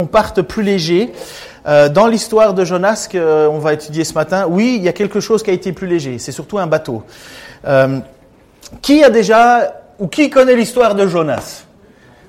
[0.00, 1.12] On parte plus léger.
[1.66, 4.92] Euh, dans l'histoire de Jonas qu'on euh, va étudier ce matin, oui, il y a
[4.92, 6.20] quelque chose qui a été plus léger.
[6.20, 7.02] C'est surtout un bateau.
[7.66, 7.98] Euh,
[8.80, 11.64] qui a déjà ou qui connaît l'histoire de Jonas?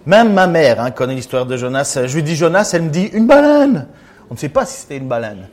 [0.08, 2.00] Même ma mère hein, connaît l'histoire de Jonas.
[2.08, 3.86] Je lui dis Jonas, elle me dit une baleine.
[4.32, 5.48] On ne sait pas si c'était une baleine.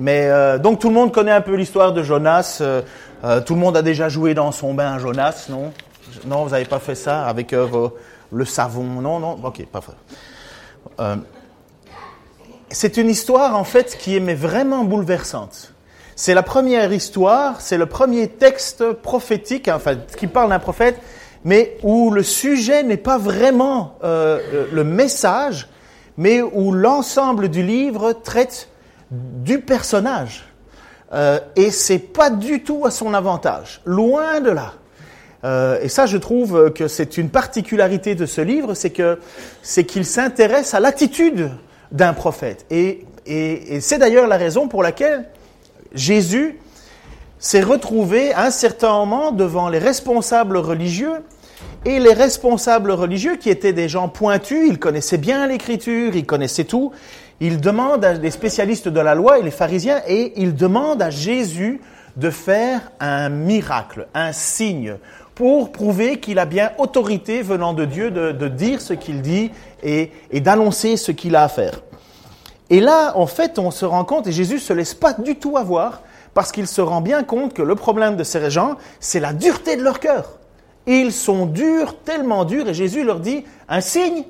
[0.00, 2.60] Mais donc tout le monde connaît un peu l'histoire de Jonas.
[3.46, 5.72] tout le monde a déjà joué dans son bain Jonas, non?
[6.26, 9.38] Non, vous n'avez pas fait ça avec le savon Non, non.
[9.44, 11.16] Ok, pas vrai
[12.70, 15.74] c'est une histoire en fait qui est mais vraiment bouleversante.
[16.16, 21.00] C'est la première histoire, c'est le premier texte prophétique, enfin qui parle d'un prophète,
[21.44, 25.68] mais où le sujet n'est pas vraiment euh, le message,
[26.18, 28.68] mais où l'ensemble du livre traite
[29.10, 30.44] du personnage.
[31.12, 34.74] Euh, et c'est pas du tout à son avantage, loin de là.
[35.42, 39.18] Euh, et ça, je trouve que c'est une particularité de ce livre, c'est que
[39.62, 41.50] c'est qu'il s'intéresse à l'attitude
[41.92, 42.66] d'un prophète.
[42.70, 45.28] Et, et, c'est d'ailleurs la raison pour laquelle
[45.94, 46.58] Jésus
[47.38, 51.22] s'est retrouvé à un certain moment devant les responsables religieux.
[51.84, 56.64] Et les responsables religieux, qui étaient des gens pointus, ils connaissaient bien l'écriture, ils connaissaient
[56.64, 56.92] tout,
[57.40, 61.10] ils demandent à des spécialistes de la loi et les pharisiens, et ils demandent à
[61.10, 61.80] Jésus
[62.16, 64.96] de faire un miracle, un signe,
[65.40, 69.50] pour prouver qu'il a bien autorité venant de Dieu de, dire ce qu'il dit
[69.82, 71.80] et, et d'annoncer ce qu'il a à faire.
[72.68, 75.56] Et là, en fait, on se rend compte, et Jésus se laisse pas du tout
[75.56, 76.02] avoir,
[76.34, 79.76] parce qu'il se rend bien compte que le problème de ces gens, c'est la dureté
[79.76, 80.32] de leur cœur.
[80.86, 84.24] Ils sont durs, tellement durs, et Jésus leur dit, un signe,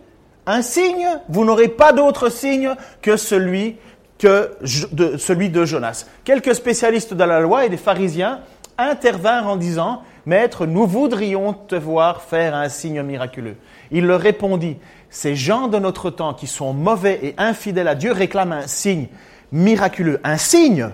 [0.46, 3.78] un signe, vous n'aurez pas d'autre signe que celui,
[4.16, 4.52] que
[4.92, 6.06] de, celui de Jonas.
[6.22, 8.42] Quelques spécialistes de la loi et des pharisiens
[8.78, 13.56] intervinrent en disant, Maître, nous voudrions te voir faire un signe miraculeux.
[13.90, 14.76] Il leur répondit,
[15.08, 19.08] ces gens de notre temps qui sont mauvais et infidèles à Dieu réclament un signe
[19.50, 20.20] miraculeux.
[20.22, 20.90] Un signe,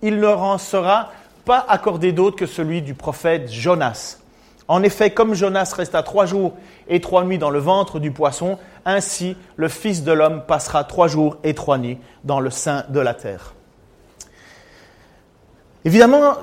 [0.00, 1.10] il leur en sera
[1.44, 4.18] pas accordé d'autre que celui du prophète Jonas.
[4.68, 6.54] En effet, comme Jonas resta trois jours
[6.88, 11.08] et trois nuits dans le ventre du poisson, ainsi le Fils de l'homme passera trois
[11.08, 13.54] jours et trois nuits dans le sein de la terre.
[15.84, 16.34] Évidemment,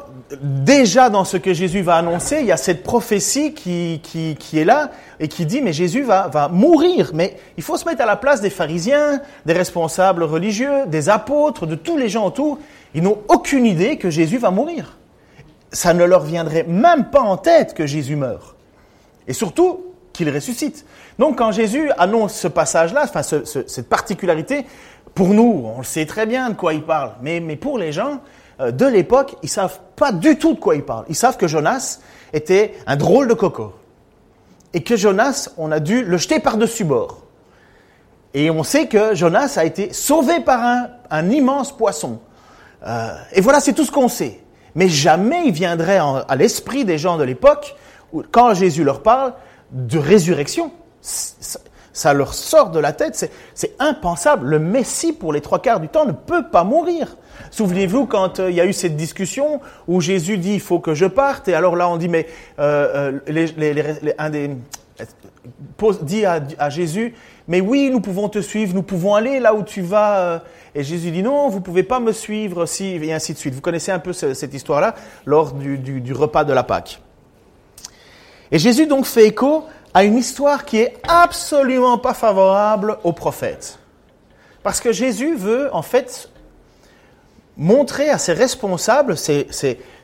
[0.41, 4.65] déjà dans ce que Jésus va annoncer, il y a cette prophétie qui, qui, est
[4.65, 7.11] là et qui dit, mais Jésus va, va mourir.
[7.13, 11.65] Mais il faut se mettre à la place des pharisiens, des responsables religieux, des apôtres,
[11.65, 12.59] de tous les gens autour.
[12.93, 14.97] Ils n'ont aucune idée que Jésus va mourir.
[15.71, 18.55] Ça ne leur viendrait même pas en tête que Jésus meurt.
[19.27, 19.89] Et surtout,
[20.19, 20.85] qu'il ressuscite.
[21.17, 24.65] Donc quand Jésus annonce ce passage-là, enfin ce, cette particularité,
[25.15, 27.93] pour nous, on le sait très bien de quoi il parle, mais, mais pour les
[27.93, 28.19] gens,
[28.59, 31.05] de l'époque, ils savent pas du tout de quoi ils parlent.
[31.09, 31.99] Ils savent que Jonas
[32.33, 33.73] était un drôle de coco.
[34.73, 37.23] Et que Jonas, on a dû le jeter par-dessus bord.
[38.33, 42.19] Et on sait que Jonas a été sauvé par un, un immense poisson.
[42.85, 44.39] Euh, et voilà, c'est tout ce qu'on sait.
[44.75, 47.75] Mais jamais il viendrait à l'esprit des gens de l'époque,
[48.31, 49.33] quand Jésus leur parle,
[49.71, 50.71] de résurrection.
[51.99, 54.47] Ça, leur sort de la tête, c'est impensable.
[54.47, 57.17] Le Messie, pour les trois quarts du temps, ne peut pas mourir.
[57.51, 60.93] Souvenez-vous quand euh, il y a eu cette discussion où Jésus dit il faut que
[60.93, 62.27] je parte et alors là on dit mais
[62.59, 64.51] euh, euh un des
[66.03, 67.15] dit à, Jésus
[67.49, 70.41] mais oui nous pouvons te suivre nous pouvons aller là où tu vas
[70.75, 73.61] et Jésus dit non vous pouvez pas me suivre si et ainsi de suite vous
[73.61, 74.95] connaissez un peu cette histoire là
[75.25, 77.01] lors du repas de la Pâque
[78.51, 79.63] et Jésus donc fait écho
[79.99, 83.79] à une histoire qui est absolument pas favorable aux prophètes
[84.63, 86.31] parce que Jésus veut en fait
[87.57, 89.47] montrer à ses responsables, ces,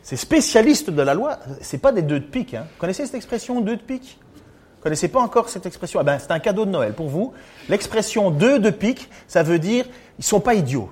[0.04, 2.56] spécialistes de la loi, c'est pas des deux de pique.
[2.56, 2.66] Hein.
[2.78, 4.20] Connaissez cette expression deux de pique?
[4.26, 6.02] Vous connaissez pas encore cette expression?
[6.02, 7.32] Ah ben, C'est un cadeau de Noël pour vous.
[7.70, 9.86] L'expression deux de pique, ça veut dire
[10.20, 10.90] ils sont pas idiots.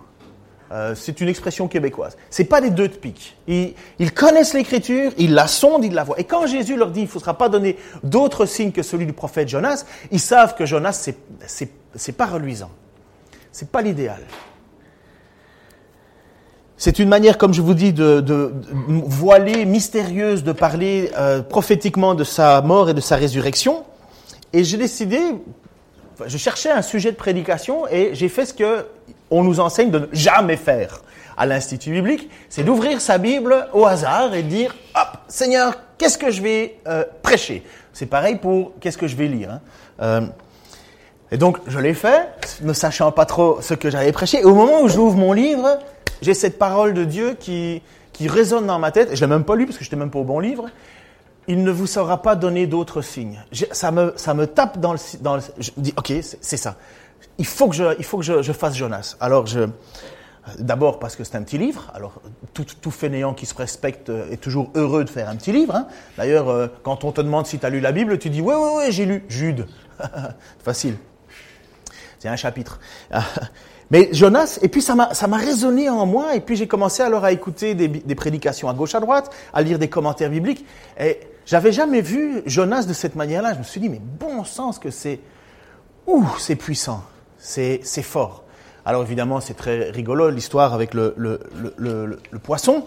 [0.71, 2.17] Euh, c'est une expression québécoise.
[2.29, 3.37] C'est pas des deux de pique.
[3.47, 3.73] Ils,
[4.13, 6.19] connaissent l'écriture, ils la sondent, ils la voient.
[6.19, 9.13] Et quand Jésus leur dit il ne faudra pas donner d'autres signes que celui du
[9.13, 12.71] prophète Jonas, ils savent que Jonas, c'est, c'est, c'est pas reluisant.
[13.51, 14.21] C'est pas l'idéal.
[16.75, 18.51] C'est une manière, comme je vous dis, de, de,
[18.87, 23.83] voiler, mystérieuse, de parler euh, prophétiquement de sa mort et de sa résurrection.
[24.53, 25.19] Et j'ai décidé,
[26.25, 28.85] je cherchais un sujet de prédication et j'ai fait ce que
[29.33, 31.01] on nous enseigne de ne jamais faire
[31.35, 36.17] à l'Institut biblique, c'est d'ouvrir sa Bible au hasard et de dire, hop, Seigneur, qu'est-ce
[36.17, 37.63] que je vais euh, prêcher?
[37.93, 39.49] C'est pareil pour qu'est-ce que je vais lire.
[39.51, 39.61] Hein.
[40.01, 40.21] Euh,
[41.31, 42.29] et donc, je l'ai fait,
[42.61, 44.41] ne sachant pas trop ce que j'allais prêcher.
[44.41, 45.79] Et au moment où j'ouvre mon livre,
[46.21, 47.81] j'ai cette parole de Dieu qui,
[48.11, 49.15] qui résonne dans ma tête.
[49.15, 50.69] Je l'ai même pas lu parce que je n'étais même pas au bon livre.
[51.47, 53.43] Il ne vous sera pas donné d'autres signes.
[53.71, 56.75] Ça me, ça me tape dans le, dans le, je dis, ok, c'est ça.
[57.37, 59.15] Il faut que je, fasse Jonas.
[59.19, 59.45] Alors
[60.59, 61.89] D'abord parce que c'est un petit livre.
[61.95, 62.21] Alors,
[62.53, 65.73] tout, fainéant qui se respecte est toujours heureux de faire un petit livre.
[65.73, 65.87] Hein.
[66.17, 68.53] D'ailleurs, euh, quand on te demande si tu as lu la Bible, tu dis Ouais,
[68.53, 69.67] ouais, ouais, j'ai lu Jude.
[70.63, 70.97] Facile.
[72.19, 72.79] C'est un chapitre.
[73.91, 77.03] Mais Jonas, et puis ça m'a, ça m'a résonné en moi, et puis j'ai commencé
[77.03, 80.65] alors à écouter des, des, prédications à gauche, à droite, à lire des commentaires bibliques,
[80.99, 83.53] et j'avais jamais vu Jonas de cette manière-là.
[83.53, 85.19] Je me suis dit, mais bon sens que c'est,
[86.07, 87.03] ouh, c'est puissant,
[87.43, 88.43] c'est, fort.
[88.85, 91.13] Alors évidemment, c'est très rigolo l'histoire avec le,
[92.41, 92.85] poisson,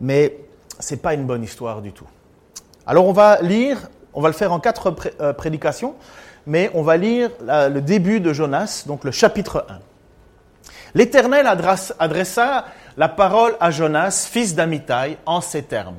[0.00, 0.38] mais
[0.78, 2.06] c'est pas une bonne histoire du tout.
[2.86, 5.94] Alors on va lire, on va le faire en quatre euh, prédications,
[6.46, 9.78] mais on va lire le début de Jonas, donc le chapitre 1.
[10.94, 12.66] L'Éternel adressa
[12.96, 15.96] la parole à Jonas, fils d'Amitai, en ces termes.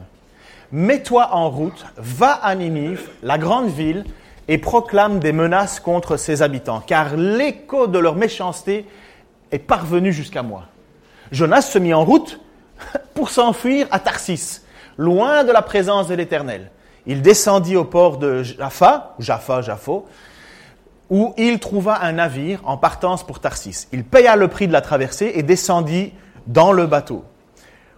[0.72, 4.06] Mets-toi en route, va à Ninive, la grande ville,
[4.48, 8.86] et proclame des menaces contre ses habitants, car l'écho de leur méchanceté
[9.52, 10.64] est parvenu jusqu'à moi.
[11.32, 12.40] Jonas se mit en route
[13.14, 14.62] pour s'enfuir à Tarsis,
[14.98, 16.72] loin de la présence de l'Éternel.
[17.06, 20.06] Il descendit au port de Jaffa, Jaffa, Jaffo,
[21.10, 23.88] où il trouva un navire en partance pour Tarsis.
[23.94, 26.14] Il paya le prix de la traversée et descendit
[26.48, 27.24] dans le bateau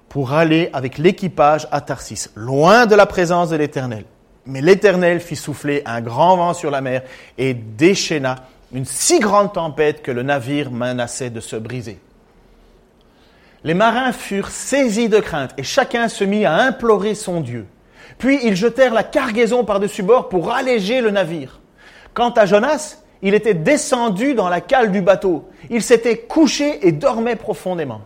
[0.09, 4.05] pour aller avec l'équipage à Tarsis, loin de la présence de l'Éternel.
[4.49, 7.03] Mais l'Éternel fit souffler un grand vent sur la mer
[7.37, 8.35] et déchaîna
[8.73, 11.99] une si grande tempête que le navire menaçait de se briser.
[13.63, 17.67] Les marins furent saisis de crainte et chacun se mit à implorer son Dieu.
[18.17, 21.59] Puis ils jetèrent la cargaison par-dessus bord pour alléger le navire.
[22.15, 25.47] Quant à Jonas, il était descendu dans la cale du bateau.
[25.69, 28.01] Il s'était couché et dormait profondément.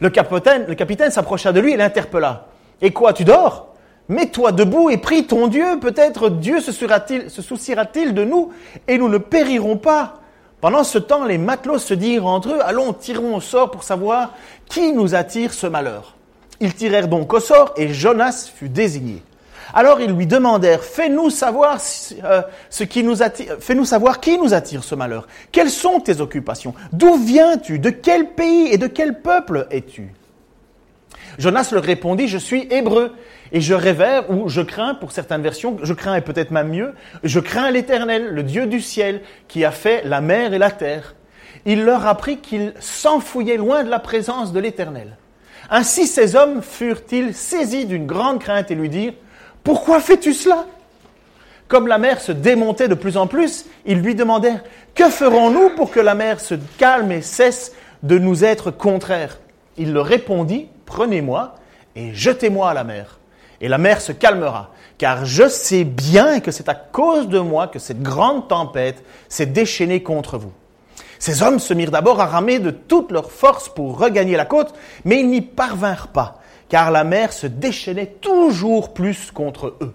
[0.00, 2.48] Le capitaine, le capitaine s'approcha de lui et l'interpella.
[2.80, 3.75] Et quoi, tu dors?
[4.08, 8.52] Mets-toi debout et prie ton Dieu, peut-être Dieu se, souciera-t-il de nous
[8.86, 10.20] et nous ne périrons pas.
[10.60, 14.34] Pendant ce temps, les matelots se dirent entre eux, allons, tirons au sort pour savoir
[14.68, 16.14] qui nous attire ce malheur.
[16.60, 19.22] Ils tirèrent donc au sort et Jonas fut désigné.
[19.74, 21.78] Alors ils lui demandèrent, fais-nous savoir
[22.24, 25.26] euh, fais-nous savoir qui nous attire ce malheur.
[25.50, 26.74] Quelles sont tes occupations?
[26.92, 27.78] D'où viens-tu?
[27.78, 30.12] De quel pays et de quel peuple es-tu?
[31.38, 33.12] Jonas leur répondit, je suis hébreu
[33.52, 36.94] et je révère, ou je crains, pour certaines versions, je crains et peut-être même mieux,
[37.22, 41.14] je crains l'Éternel, le Dieu du ciel, qui a fait la mer et la terre.
[41.64, 45.16] Il leur apprit qu'ils s'enfouillaient loin de la présence de l'Éternel.
[45.68, 49.14] Ainsi ces hommes furent-ils saisis d'une grande crainte et lui dirent,
[49.64, 50.64] Pourquoi fais-tu cela?
[51.68, 54.62] Comme la mer se démontait de plus en plus, ils lui demandèrent,
[54.94, 57.72] Que ferons-nous pour que la mer se calme et cesse
[58.02, 59.38] de nous être contraire?
[59.76, 61.54] Il leur répondit, Prenez-moi
[61.94, 63.18] et jetez-moi à la mer
[63.60, 67.68] et la mer se calmera, car je sais bien que c'est à cause de moi
[67.68, 70.52] que cette grande tempête s'est déchaînée contre vous.
[71.18, 74.74] Ces hommes se mirent d'abord à ramer de toute leur force pour regagner la côte,
[75.04, 79.94] mais ils n'y parvinrent pas, car la mer se déchaînait toujours plus contre eux.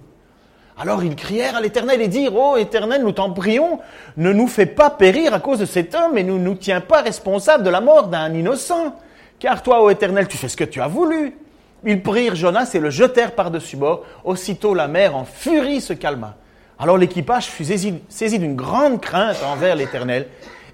[0.78, 3.80] Alors ils crièrent à l'Éternel et dirent, Ô Éternel, nous t'en prions,
[4.18, 7.02] ne nous fais pas périr à cause de cet homme et ne nous tiens pas
[7.02, 8.96] responsables de la mort d'un innocent.
[9.42, 11.36] Car toi, ô Éternel, tu fais ce que tu as voulu.
[11.84, 14.04] Ils prirent Jonas et le jetèrent par-dessus bord.
[14.24, 16.36] Aussitôt la mer en furie se calma.
[16.78, 20.28] Alors l'équipage fut saisi, d'une grande crainte envers l'Éternel.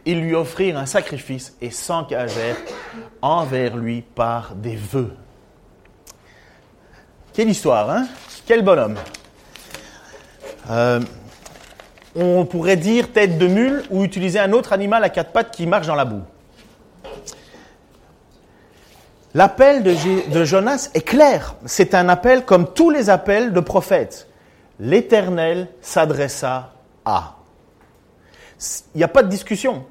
[0.06, 2.58] Ils lui offrirent un sacrifice et s'engagèrent
[3.22, 5.16] envers lui par des vœux.
[7.32, 8.06] Quelle histoire, hein?
[8.46, 8.98] Quel bonhomme.
[10.70, 11.00] Euh,
[12.16, 15.66] on pourrait dire tête de mule ou utiliser un autre animal à quatre pattes qui
[15.68, 16.24] marche dans la boue.
[19.38, 21.54] L'appel de, Jonas est clair.
[21.68, 24.28] C'est un appel comme tous les appels de prophètes.
[24.80, 26.74] L'Éternel s'adressa
[27.06, 27.36] à.
[28.96, 29.86] Il n'y a pas de discussion.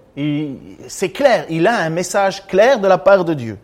[0.89, 1.47] C'est clair.
[1.49, 3.57] Il a un message clair de la part de Dieu.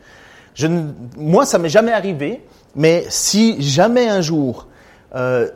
[1.16, 2.44] Moi, ça m'est jamais arrivé,
[2.76, 4.68] mais si jamais un jour
[5.16, 5.48] euh,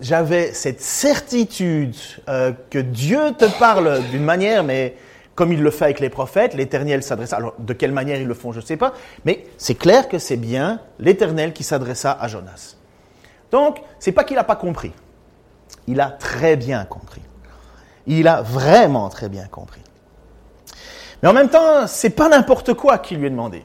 [0.00, 1.96] j'avais cette certitude
[2.30, 4.94] euh, que Dieu te parle d'une manière, mais
[5.36, 7.36] comme il le fait avec les prophètes, l'Éternel s'adressa.
[7.36, 10.18] Alors, de quelle manière ils le font, je ne sais pas, mais c'est clair que
[10.18, 12.76] c'est bien l'Éternel qui s'adressa à Jonas.
[13.52, 14.92] Donc, c'est pas qu'il n'a pas compris.
[15.86, 17.20] Il a très bien compris.
[18.06, 19.82] Il a vraiment très bien compris.
[21.22, 23.64] Mais en même temps, c'est pas n'importe quoi qu'il lui est demandé.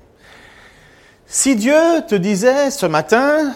[1.26, 1.74] Si Dieu
[2.08, 3.54] te disait ce matin,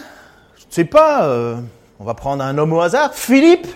[0.56, 1.56] je ne sais pas, euh,
[2.00, 3.66] on va prendre un homme au hasard, Philippe,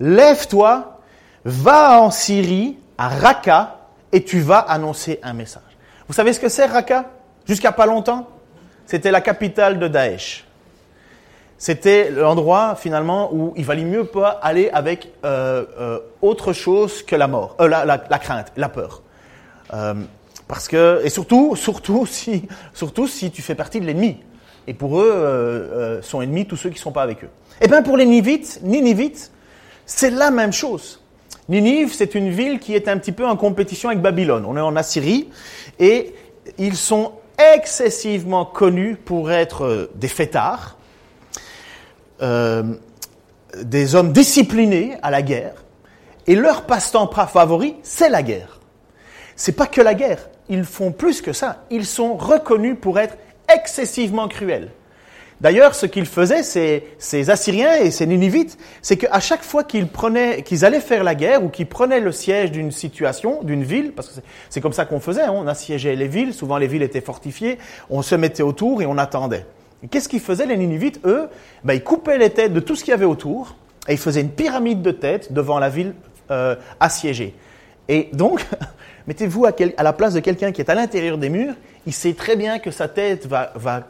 [0.00, 1.00] lève-toi,
[1.44, 3.78] va en Syrie, à Raqqa,
[4.12, 5.62] et tu vas annoncer un message.
[6.06, 7.06] Vous savez ce que c'est Raqqa?
[7.46, 8.28] Jusqu'à pas longtemps,
[8.86, 10.44] c'était la capitale de Daesh.
[11.58, 17.16] C'était l'endroit finalement où il valait mieux pas aller avec euh, euh, autre chose que
[17.16, 19.02] la mort, euh, la, crainte, la peur.
[20.46, 24.18] Parce que et surtout, surtout si, surtout si tu fais partie de l'ennemi.
[24.66, 27.30] Et pour eux, sont ennemis tous ceux qui ne sont pas avec eux.
[27.60, 29.30] Eh bien pour les Nivites, Ninivites,
[29.84, 31.03] c'est la même chose.
[31.48, 34.44] Ninive, c'est une ville qui est un petit peu en compétition avec Babylone.
[34.46, 35.28] On est en Assyrie
[35.78, 36.14] et
[36.58, 37.12] ils sont
[37.54, 40.76] excessivement connus pour être des fêtards,
[42.22, 42.62] euh,
[43.62, 45.64] des hommes disciplinés à la guerre,
[46.26, 48.60] et leur passe-temps favori, c'est la guerre.
[49.36, 51.64] C'est pas que la guerre, ils font plus que ça.
[51.70, 53.16] Ils sont reconnus pour être
[53.52, 54.70] excessivement cruels.
[55.40, 60.80] D'ailleurs, ce qu'ils faisaient, ces, Assyriens et ces Ninivites, c'est qu'à chaque fois qu'ils allaient
[60.80, 64.60] faire la guerre ou qu'ils prenaient le siège d'une situation, d'une ville, parce que c'est
[64.60, 67.58] comme ça qu'on faisait, hein, on assiégeait les villes, souvent les villes étaient fortifiées,
[67.90, 69.46] on se mettait autour et on attendait.
[69.90, 71.28] Qu'est-ce qu'ils faisaient les Ninivites Eux,
[71.62, 73.56] ben, ils coupaient les têtes de tout ce qu'il y avait autour
[73.88, 75.94] et ils faisaient une pyramide de têtes devant la ville
[76.30, 77.34] euh, assiégée.
[77.88, 78.46] Et donc,
[79.06, 81.54] mettez-vous à, la place de quelqu'un qui est à l'intérieur des murs,
[81.86, 83.80] il sait très bien que sa tête va, va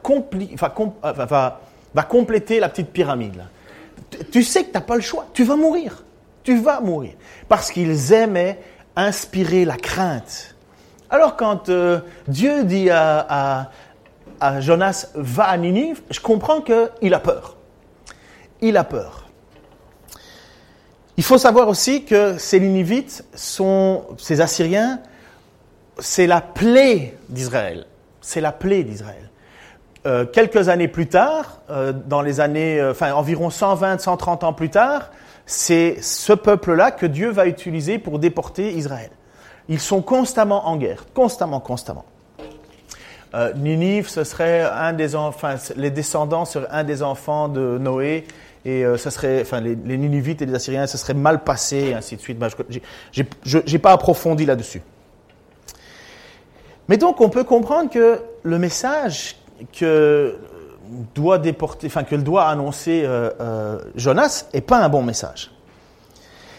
[2.03, 3.45] compléter la petite pyramide.
[4.31, 6.05] Tu sais que tu n'as pas le choix, tu vas mourir.
[6.43, 7.13] Tu vas mourir.
[7.49, 8.59] Parce qu'ils aimaient
[8.97, 10.55] inspirer la crainte.
[11.11, 13.71] Alors quand euh, Dieu dit à, à,
[14.41, 17.57] à Jonas, va à Ninive, je comprends qu'il a peur.
[18.61, 19.24] Il a peur.
[21.17, 25.01] Il faut savoir aussi que ces Ninivites sont, ces Assyriens,
[25.99, 27.87] c'est la plaie d'Israël.
[28.21, 29.31] C'est la plaie d'Israël.
[30.07, 34.53] Euh, quelques années plus tard, euh, dans les années, euh, enfin environ 120, 130 ans
[34.53, 35.11] plus tard,
[35.47, 39.11] c'est ce peuple-là que Dieu va utiliser pour déporter Israël.
[39.69, 42.05] Ils sont constamment en guerre, constamment, constamment.
[43.57, 48.27] Ninive, ce serait un des enfin, les descendants seraient un des enfants de Noé,
[48.65, 51.95] et euh, ça serait, enfin, les, les, et les Assyriens, ça serait mal passé, et
[51.95, 52.39] ainsi de suite.
[53.11, 54.81] Je n'ai pas approfondi là-dessus.
[56.89, 59.37] Mais donc, on peut comprendre que le message
[59.79, 60.37] que
[61.15, 65.51] doit déporter, enfin, que doit annoncer euh, euh, Jonas est pas un bon message.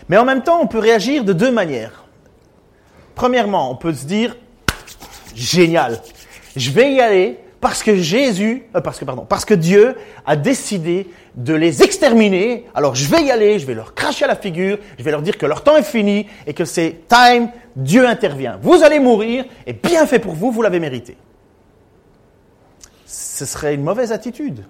[0.09, 2.03] Mais en même temps, on peut réagir de deux manières.
[3.15, 4.35] Premièrement, on peut se dire,
[5.33, 6.01] génial,
[6.55, 9.95] je vais y aller parce que Jésus, euh, parce que pardon, parce que Dieu
[10.27, 12.67] a décidé de les exterminer.
[12.75, 15.23] Alors je vais y aller, je vais leur cracher à la figure, je vais leur
[15.23, 18.59] dire que leur temps est fini et que c'est time, Dieu intervient.
[18.61, 21.17] Vous allez mourir et bien fait pour vous, vous l'avez mérité.
[23.07, 24.63] Ce serait une mauvaise attitude.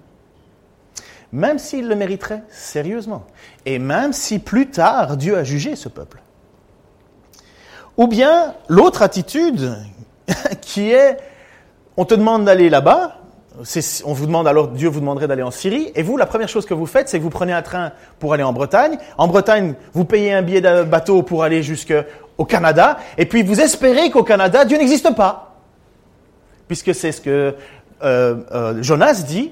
[1.33, 3.25] Même s'il le mériterait sérieusement.
[3.65, 6.21] Et même si plus tard Dieu a jugé ce peuple.
[7.97, 9.75] Ou bien l'autre attitude
[10.61, 11.17] qui est
[11.97, 13.17] on te demande d'aller là-bas,
[14.03, 16.65] on vous demande alors, Dieu vous demanderait d'aller en Syrie, et vous, la première chose
[16.65, 18.97] que vous faites, c'est que vous prenez un train pour aller en Bretagne.
[19.17, 23.61] En Bretagne, vous payez un billet de bateau pour aller jusqu'au Canada, et puis vous
[23.61, 25.55] espérez qu'au Canada, Dieu n'existe pas.
[26.67, 27.55] Puisque c'est ce que
[28.03, 29.51] euh, euh, Jonas dit,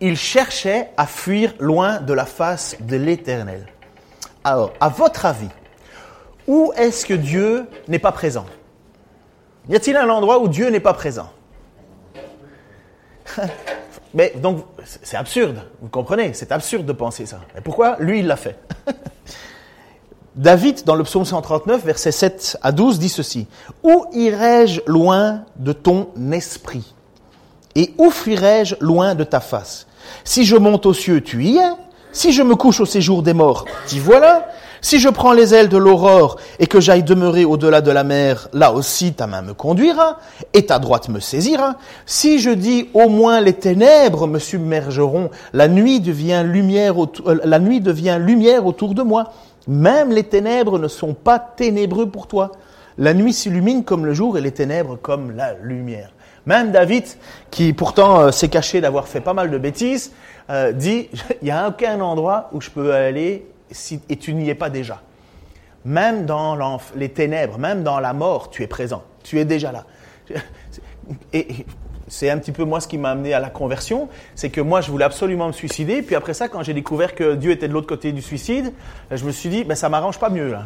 [0.00, 3.66] il cherchait à fuir loin de la face de l'Éternel.
[4.42, 5.48] Alors, à votre avis,
[6.46, 8.46] où est-ce que Dieu n'est pas présent?
[9.68, 11.30] Y a-t-il un endroit où Dieu n'est pas présent?
[14.14, 14.64] Mais donc,
[15.02, 17.40] c'est absurde, vous comprenez, c'est absurde de penser ça.
[17.56, 18.58] Et pourquoi Lui, il l'a fait.
[20.36, 23.46] David, dans le psaume 139, versets 7 à 12, dit ceci.
[23.82, 26.94] Où irai-je loin de ton esprit
[27.74, 29.86] Et où fuirai-je loin de ta face?
[30.24, 31.70] Si je monte aux cieux, tu y es.
[32.12, 34.48] Si je me couche au séjour des morts, t'y voilà.
[34.80, 38.48] Si je prends les ailes de l'aurore et que j'aille demeurer au-delà de la mer,
[38.52, 40.18] là aussi ta main me conduira
[40.52, 41.76] et ta droite me saisira.
[42.04, 47.40] Si je dis au moins les ténèbres me submergeront, la nuit devient lumière, autour, euh,
[47.44, 49.32] la nuit devient lumière autour de moi.
[49.66, 52.52] Même les ténèbres ne sont pas ténébreux pour toi.
[52.98, 56.10] La nuit s'illumine comme le jour et les ténèbres comme la lumière.
[56.46, 57.04] Même David,
[57.50, 60.12] qui pourtant euh, s'est caché d'avoir fait pas mal de bêtises,
[60.50, 61.08] euh, dit,
[61.42, 63.46] il n'y a aucun endroit où je peux aller
[64.08, 65.02] et tu n'y es pas déjà.
[65.84, 69.04] Même dans les ténèbres, même dans la mort, tu es présent.
[69.22, 69.84] Tu es déjà là.
[71.32, 71.48] Et
[72.08, 74.80] c'est un petit peu moi ce qui m'a amené à la conversion, c'est que moi
[74.80, 77.72] je voulais absolument me suicider, puis après ça, quand j'ai découvert que Dieu était de
[77.72, 78.72] l'autre côté du suicide,
[79.10, 80.64] je me suis dit, ben ça m'arrange pas mieux là.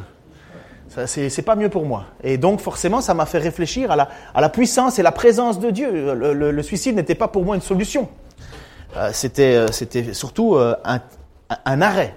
[1.07, 2.07] C'est, pas mieux pour moi.
[2.25, 6.14] Et donc forcément, ça m'a fait réfléchir à la, puissance et la présence de Dieu.
[6.14, 8.09] Le, suicide n'était pas pour moi une solution.
[8.97, 10.75] Euh, euh, c'était surtout euh,
[11.64, 12.16] un arrêt.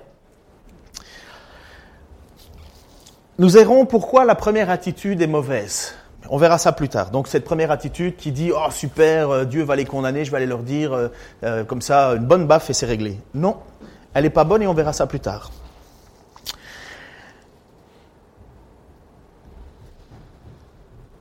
[3.40, 5.96] Nous verrons pourquoi la première attitude est mauvaise.
[6.30, 7.10] On verra ça plus tard.
[7.10, 10.38] Donc cette première attitude qui dit oh super euh, Dieu va les condamner, je vais
[10.38, 11.08] aller leur dire euh,
[11.44, 13.20] euh, comme ça une bonne baffe et c'est réglé.
[13.34, 13.58] Non,
[14.14, 15.52] elle n'est pas bonne et on verra ça plus tard.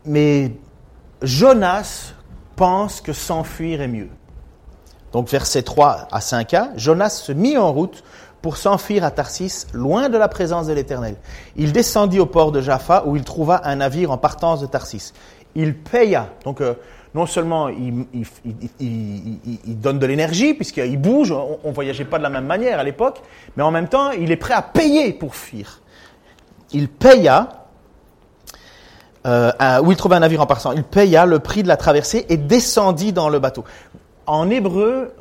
[0.04, 0.52] Mais
[1.22, 2.12] Jonas
[2.56, 4.10] pense que s'enfuir est mieux.
[5.12, 8.02] Donc versets 3 à 5a, Jonas se mit en route
[8.42, 11.14] pour s'enfuir à Tarsis, loin de la présence de l'Éternel.
[11.56, 15.12] Il descendit au port de Jaffa, où il trouva un navire en partance de Tarsis.
[15.54, 16.28] Il paya.
[16.44, 16.74] Donc euh,
[17.14, 18.06] non seulement il,
[19.80, 23.22] donne de l'énergie, puisqu'il bouge, on ne voyageait pas de la même manière à l'époque,
[23.56, 25.80] mais en même temps, il est prêt à payer pour fuir.
[26.72, 27.66] Il paya,
[29.26, 32.26] euh, où il trouva un navire en passant, il paya le prix de la traversée
[32.28, 33.64] et descendit dans le bateau.
[34.32, 35.12] En hébreu,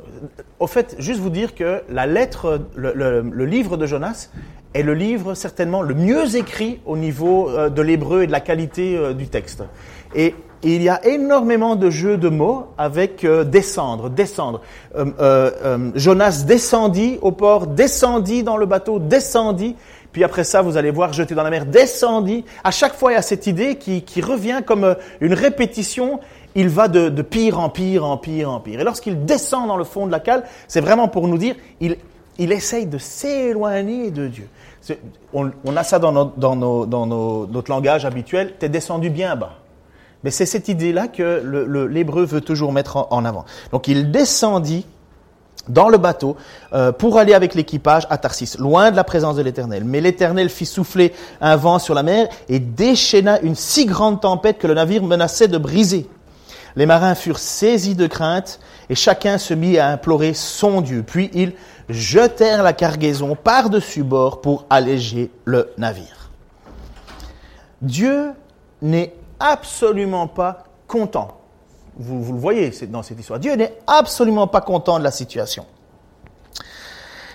[0.58, 4.30] au fait, juste vous dire que la lettre, le, livre de Jonas
[4.72, 8.40] est le livre certainement le mieux écrit au niveau euh, de l'hébreu et de la
[8.40, 9.64] qualité euh, du texte.
[10.14, 14.62] Et il y a énormément de jeux de mots avec euh, descendre, descendre.
[15.94, 19.76] Jonas descendit au port, descendit dans le bateau, descendit.
[20.12, 22.44] Puis après ça, vous allez voir jeté dans la mer, descendit.
[22.64, 26.20] À chaque fois, il y a cette idée qui, revient comme une répétition.
[26.54, 28.80] Il va de, de pire en pire, en pire, en pire.
[28.80, 31.96] Et lorsqu'il descend dans le fond de la cale, c'est vraiment pour nous dire, il,
[32.38, 34.48] il essaye de s'éloigner de Dieu.
[35.32, 39.08] On, on a ça dans, nos- dans, nos- dans nos- notre langage habituel, t'es descendu
[39.10, 39.54] bien bas.
[40.24, 41.42] Mais c'est cette idée-là que
[41.88, 43.44] l'hébreu veut toujours mettre en, en avant.
[43.72, 44.86] Donc il descendit
[45.68, 46.36] dans le bateau
[46.72, 49.84] euh, pour aller avec l'équipage à Tarsis, loin de la présence de l'Éternel.
[49.84, 54.58] Mais l'Éternel fit souffler un vent sur la mer et déchaîna une si grande tempête
[54.58, 56.08] que le navire menaçait de briser.
[56.76, 61.02] Les marins furent saisis de crainte et chacun se mit à implorer son Dieu.
[61.06, 61.52] Puis ils
[61.88, 66.30] jetèrent la cargaison par-dessus bord pour alléger le navire.
[67.82, 68.30] Dieu
[68.80, 71.38] n'est absolument pas content.
[71.96, 73.38] Vous, le voyez dans cette histoire.
[73.38, 75.66] Dieu n'est absolument pas content de la situation.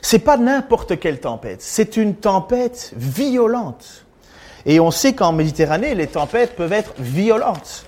[0.02, 1.62] C'est pas n'importe quelle tempête.
[1.62, 4.06] C'est une tempête violente.
[4.66, 7.87] Et on sait qu'en Méditerranée, les tempêtes peuvent être violentes.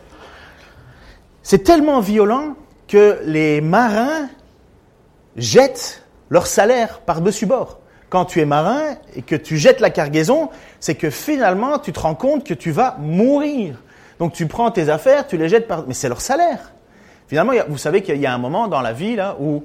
[1.43, 2.55] C'est tellement violent
[2.87, 4.29] que les marins
[5.35, 7.79] jettent leur salaire par-dessus bord.
[8.09, 10.49] Quand tu es marin et que tu jettes la cargaison,
[10.79, 13.75] c'est que finalement, tu te rends compte que tu vas mourir.
[14.17, 15.85] Donc tu prends tes affaires, tu les jettes par...
[15.87, 16.73] Mais c'est leur salaire.
[17.27, 19.63] Finalement, vous savez qu'il y a un moment dans la vie là, où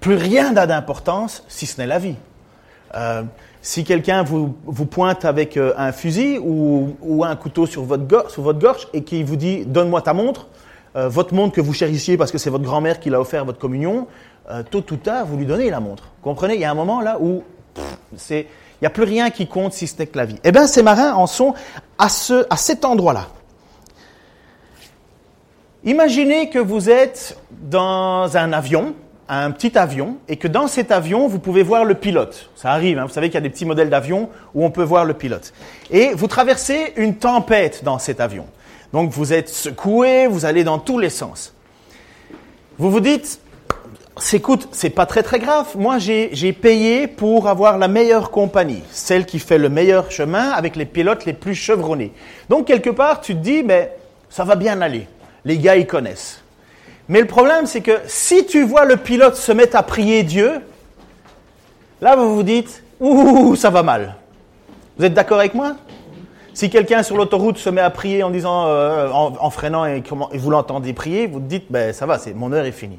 [0.00, 2.16] plus rien n'a d'importance si ce n'est la vie.
[2.94, 3.22] Euh,
[3.62, 8.42] si quelqu'un vous, vous pointe avec euh, un fusil ou, un couteau sur votre, sur
[8.42, 10.48] votre gorge et qui vous dit donne-moi ta montre,
[10.96, 13.44] euh, votre montre que vous chérissiez parce que c'est votre grand-mère qui l'a offert à
[13.44, 14.06] votre communion,
[14.50, 16.04] euh, tôt ou tard vous lui donnez la montre.
[16.22, 16.54] Comprenez?
[16.54, 17.42] Il y a un moment là où
[18.30, 18.44] il
[18.80, 20.38] n'y a plus rien qui compte si ce n'est que la vie.
[20.44, 21.54] Eh bien, ces marins en sont
[21.98, 23.28] à, ce, à cet endroit-là.
[25.84, 28.94] Imaginez que vous êtes dans un avion,
[29.28, 32.50] un petit avion, et que dans cet avion, vous pouvez voir le pilote.
[32.56, 34.82] Ça arrive, hein, vous savez qu'il y a des petits modèles d'avions où on peut
[34.82, 35.52] voir le pilote.
[35.90, 38.46] Et vous traversez une tempête dans cet avion.
[38.92, 41.52] Donc vous êtes secoué, vous allez dans tous les sens.
[42.78, 43.40] Vous vous dites,
[44.32, 45.68] écoute, c'est pas très très grave.
[45.76, 50.76] Moi, j'ai payé pour avoir la meilleure compagnie, celle qui fait le meilleur chemin avec
[50.76, 52.12] les pilotes les plus chevronnés.
[52.48, 53.96] Donc quelque part, tu te dis, mais
[54.28, 55.06] ça va bien aller.
[55.44, 56.42] Les gars, ils connaissent.
[57.08, 60.60] Mais le problème, c'est que si tu vois le pilote se mettre à prier Dieu,
[62.00, 64.16] là, vous vous dites, ouh, ça va mal.
[64.98, 65.76] Vous êtes d'accord avec moi?
[66.56, 70.50] Si quelqu'un sur l'autoroute se met à prier en disant, euh, en, freinant et, vous
[70.50, 72.98] l'entendez prier, vous te dites, ben ça va, c'est mon heure est finie.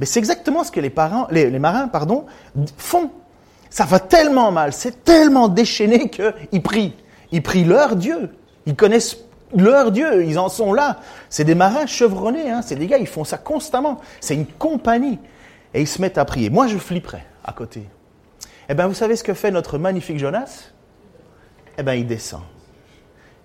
[0.00, 2.24] Mais c'est exactement ce que les, parents, les, marins pardon,
[2.78, 3.10] font.
[3.68, 6.94] Ça va tellement mal, c'est tellement déchaîné qu'ils prient.
[7.30, 8.30] Ils prient leur Dieu.
[8.64, 9.18] Ils connaissent
[9.54, 11.00] leur Dieu, ils en sont là.
[11.28, 12.62] C'est des marins chevronnés, hein.
[12.62, 14.00] c'est des gars, ils font ça constamment.
[14.22, 15.18] C'est une compagnie.
[15.74, 16.48] Et ils se mettent à prier.
[16.48, 17.82] Moi, je flipperais à côté.
[18.70, 20.70] Eh bien, vous savez ce que fait notre magnifique Jonas?
[21.76, 22.40] Eh bien, il descend.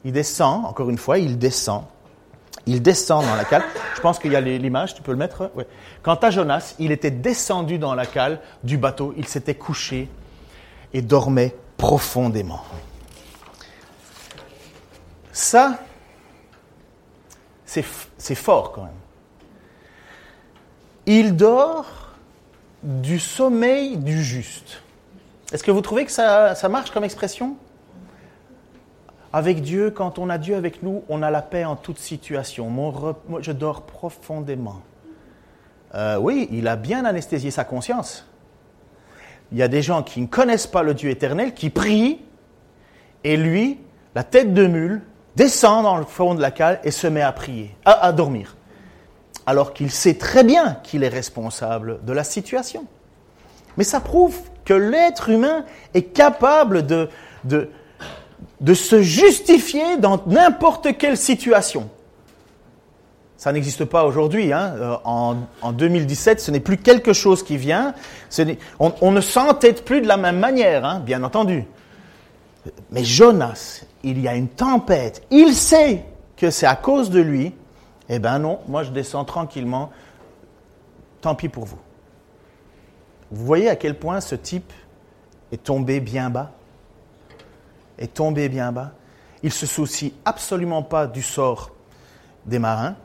[0.05, 1.83] Il descend, encore une fois, il descend.
[2.65, 3.63] Il descend dans la cale.
[3.95, 5.51] Je pense qu'il y a l'image, tu peux le mettre?
[6.03, 10.09] Quant à Jonas, il était descendu dans la cale du bateau, il s'était couché
[10.93, 12.63] et dormait profondément.
[15.31, 15.79] Ça,
[17.65, 18.91] c'est fort quand même.
[21.05, 21.87] Il dort
[22.83, 24.81] du sommeil du juste.
[25.51, 27.57] Est-ce que vous trouvez que ça marche comme expression?
[29.31, 32.69] Avec Dieu, quand on a Dieu avec nous, on a la paix en toute situation.
[32.69, 34.81] Mon je dors profondément.
[35.95, 38.27] Euh, oui, il a bien anesthésié sa conscience.
[39.51, 42.21] Il y a des gens qui ne connaissent pas le Dieu éternel, qui prient,
[43.23, 43.79] et lui,
[44.15, 45.01] la tête de mule,
[45.35, 48.55] descend dans le fond de la cale et se met à prier, à dormir
[49.49, 52.85] alors qu'il sait très bien qu'il est responsable de la situation.
[53.77, 55.65] Mais ça prouve que l'être humain
[55.95, 57.09] est capable de,
[57.45, 57.71] de,
[58.61, 61.89] de se justifier dans n'importe quelle situation.
[63.37, 64.51] Ça n'existe pas aujourd'hui.
[64.51, 64.73] Hein.
[64.77, 67.93] Euh, en, en, 2017, ce n'est plus quelque chose qui vient.
[68.79, 71.65] On, on, ne s'entête plus de la même manière, hein, bien entendu.
[72.91, 75.23] Mais Jonas, il y a une tempête.
[75.31, 76.03] Il sait
[76.35, 77.53] que c'est à cause de lui
[78.09, 79.91] eh bien non, moi je descends tranquillement.
[81.21, 81.77] Tant pis pour vous.
[83.31, 84.73] Vous voyez à quel point ce type
[85.51, 86.51] est tombé bien bas?
[87.99, 88.93] Est tombé bien bas.
[89.43, 91.71] Il se soucie absolument pas du sort
[92.45, 92.95] des marins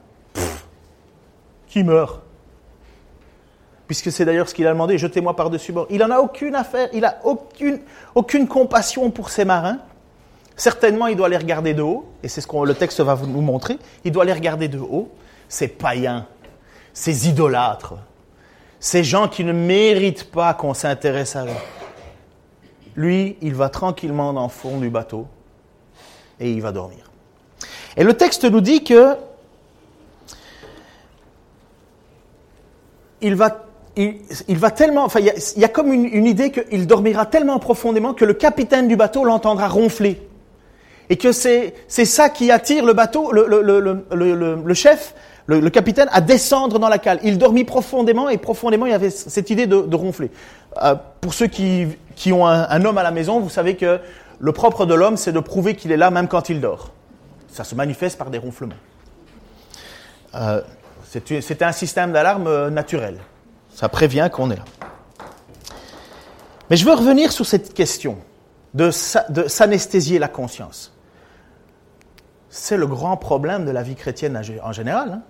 [1.67, 2.23] qui meurent.
[3.87, 5.87] Puisque c'est d'ailleurs ce qu'il a demandé, jetez-moi par-dessus bord.
[5.91, 7.81] Il n'en a aucune affaire, il n'a aucune,
[8.15, 9.79] aucune compassion pour ces marins.
[10.57, 13.41] Certainement, il doit les regarder de haut, et c'est ce que le texte va nous
[13.41, 13.79] montrer.
[14.05, 15.11] Il doit les regarder de haut,
[15.49, 16.27] ces païens,
[16.93, 17.95] ces idolâtres,
[18.79, 21.84] ces gens qui ne méritent pas qu'on s'intéresse à eux.
[22.97, 25.27] Lui, il va tranquillement dans le fond du bateau
[26.41, 27.11] et il va dormir.
[27.97, 29.17] Et le texte nous dit que
[33.21, 38.25] il va, tellement, enfin, il y, a, comme une, idée qu'il dormira tellement profondément que
[38.25, 40.21] le capitaine du bateau l'entendra ronfler
[41.09, 45.15] et que c'est ça qui attire le bateau, le, chef,
[45.47, 47.19] le, capitaine, à descendre dans la cale.
[47.23, 50.31] Il dormit profondément et profondément, il y avait cette idée de, de ronfler.
[50.83, 54.01] Euh, pour ceux qui, qui ont un, homme à la maison, vous savez que
[54.39, 56.91] le propre de l'homme, c'est de prouver qu'il est là même quand il dort.
[57.49, 58.75] Ça se manifeste par des ronflements.
[60.35, 60.63] Euh,
[61.41, 63.19] c'est un système d'alarme euh, naturel.
[63.73, 64.65] Ça prévient qu'on est là.
[66.71, 68.19] Mais je veux revenir sur cette question
[68.75, 68.91] de,
[69.31, 70.93] de s'anesthésier la conscience.
[72.49, 75.13] C'est le grand problème de la vie chrétienne en général.
[75.13, 75.23] Hein.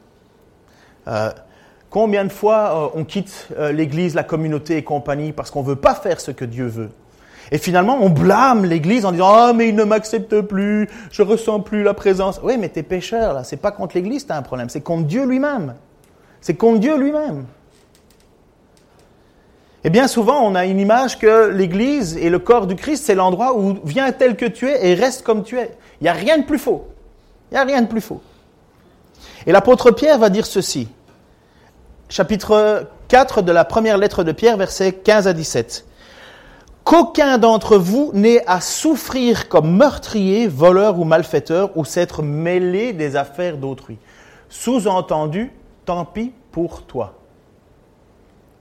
[1.08, 1.30] Euh,
[1.94, 5.68] combien de fois euh, on quitte euh, l'Église, la communauté et compagnie parce qu'on ne
[5.68, 6.90] veut pas faire ce que Dieu veut?
[7.52, 11.60] Et finalement, on blâme l'Église en disant Ah, mais il ne m'accepte plus, je ressens
[11.60, 12.40] plus la présence.
[12.42, 13.44] Oui, mais t'es pécheur, là.
[13.44, 15.74] C'est pas contre l'Église as un problème, c'est contre Dieu lui-même.
[16.40, 17.44] C'est contre Dieu lui-même.
[19.84, 23.14] Et bien souvent, on a une image que l'Église et le corps du Christ, c'est
[23.14, 25.70] l'endroit où viens tel que tu es et reste comme tu es.
[26.00, 26.88] Il n'y a rien de plus faux.
[27.52, 28.20] Il n'y a rien de plus faux.
[29.46, 30.88] Et l'apôtre Pierre va dire ceci.
[32.08, 35.86] Chapitre 4 de la première lettre de Pierre, versets 15 à 17.
[36.84, 43.16] Qu'aucun d'entre vous n'ait à souffrir comme meurtrier, voleur ou malfaiteur, ou s'être mêlé des
[43.16, 43.96] affaires d'autrui.
[44.50, 45.50] Sous-entendu,
[45.86, 47.14] tant pis pour toi.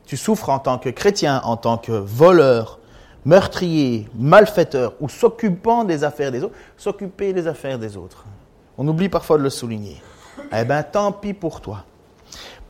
[0.06, 2.79] Tu souffres en tant que chrétien, en tant que voleur,
[3.25, 8.23] meurtrier, malfaiteur, ou s'occupant des affaires des autres, s'occuper des affaires des autres.
[8.77, 10.01] On oublie parfois de le souligner.
[10.58, 11.84] Eh bien, tant pis pour toi.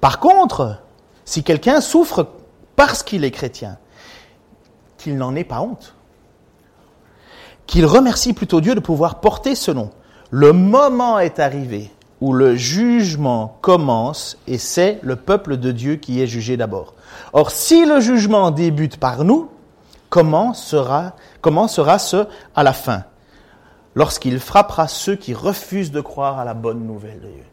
[0.04, 0.80] Par contre,
[1.24, 2.28] si quelqu'un souffre
[2.76, 3.78] parce qu'il est chrétien,
[4.98, 5.96] qu'il n'en ait pas honte,
[7.68, 9.92] qu'il remercie plutôt Dieu de pouvoir porter ce nom.
[10.30, 11.90] Le moment est arrivé
[12.20, 16.96] où le jugement commence et c'est le peuple de Dieu qui est jugé d'abord.
[17.32, 19.52] Or, si le jugement débute par nous,
[20.10, 23.06] comment sera, comment sera ce à la fin?
[23.96, 27.46] Lorsqu'il frappera ceux qui refusent de croire à la bonne nouvelle de Dieu.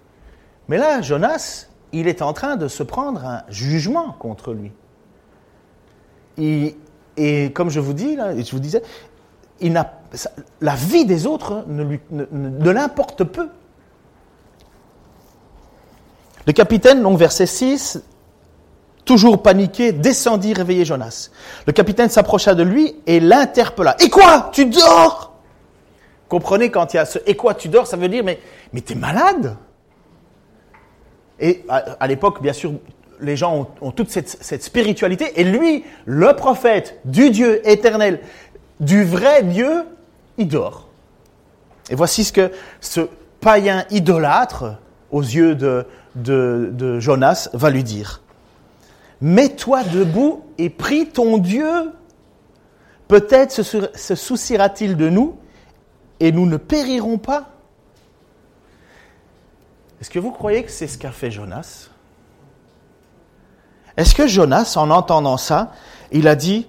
[0.66, 4.72] Mais là, Jonas, il est en train de se prendre un jugement contre lui.
[6.38, 8.82] Et, comme je vous dis, là, je vous disais,
[9.60, 13.48] la vie des autres ne, l'importe peu.
[16.46, 18.02] Le capitaine, donc verset 6,
[19.04, 21.30] toujours paniqué, descendit réveiller Jonas.
[21.66, 23.96] Le capitaine s'approcha de lui et l'interpella.
[24.00, 24.50] Et quoi?
[24.52, 25.34] Tu dors?
[26.28, 28.40] Comprenez, quand il y a ce et quoi tu dors, ça veut dire mais,
[28.72, 29.56] mais t'es malade?
[31.40, 32.74] Et à, l'époque, bien sûr,
[33.20, 35.40] les gens ont, toute cette, spiritualité.
[35.40, 38.20] Et lui, le prophète du Dieu éternel,
[38.78, 39.84] du vrai Dieu,
[40.38, 40.88] il dort.
[41.90, 43.00] Et voici ce que ce
[43.40, 44.76] païen idolâtre,
[45.10, 48.22] aux yeux de, Jonas, va lui dire.
[49.22, 51.90] Mets-toi debout et prie ton Dieu.
[53.08, 55.36] Peut-être se souciera-t-il de nous
[56.20, 57.48] et nous ne périrons pas.
[60.00, 61.90] Est-ce que vous croyez que c'est ce qu'a fait Jonas?
[63.96, 65.72] Est-ce que Jonas, en entendant ça,
[66.10, 66.66] il a dit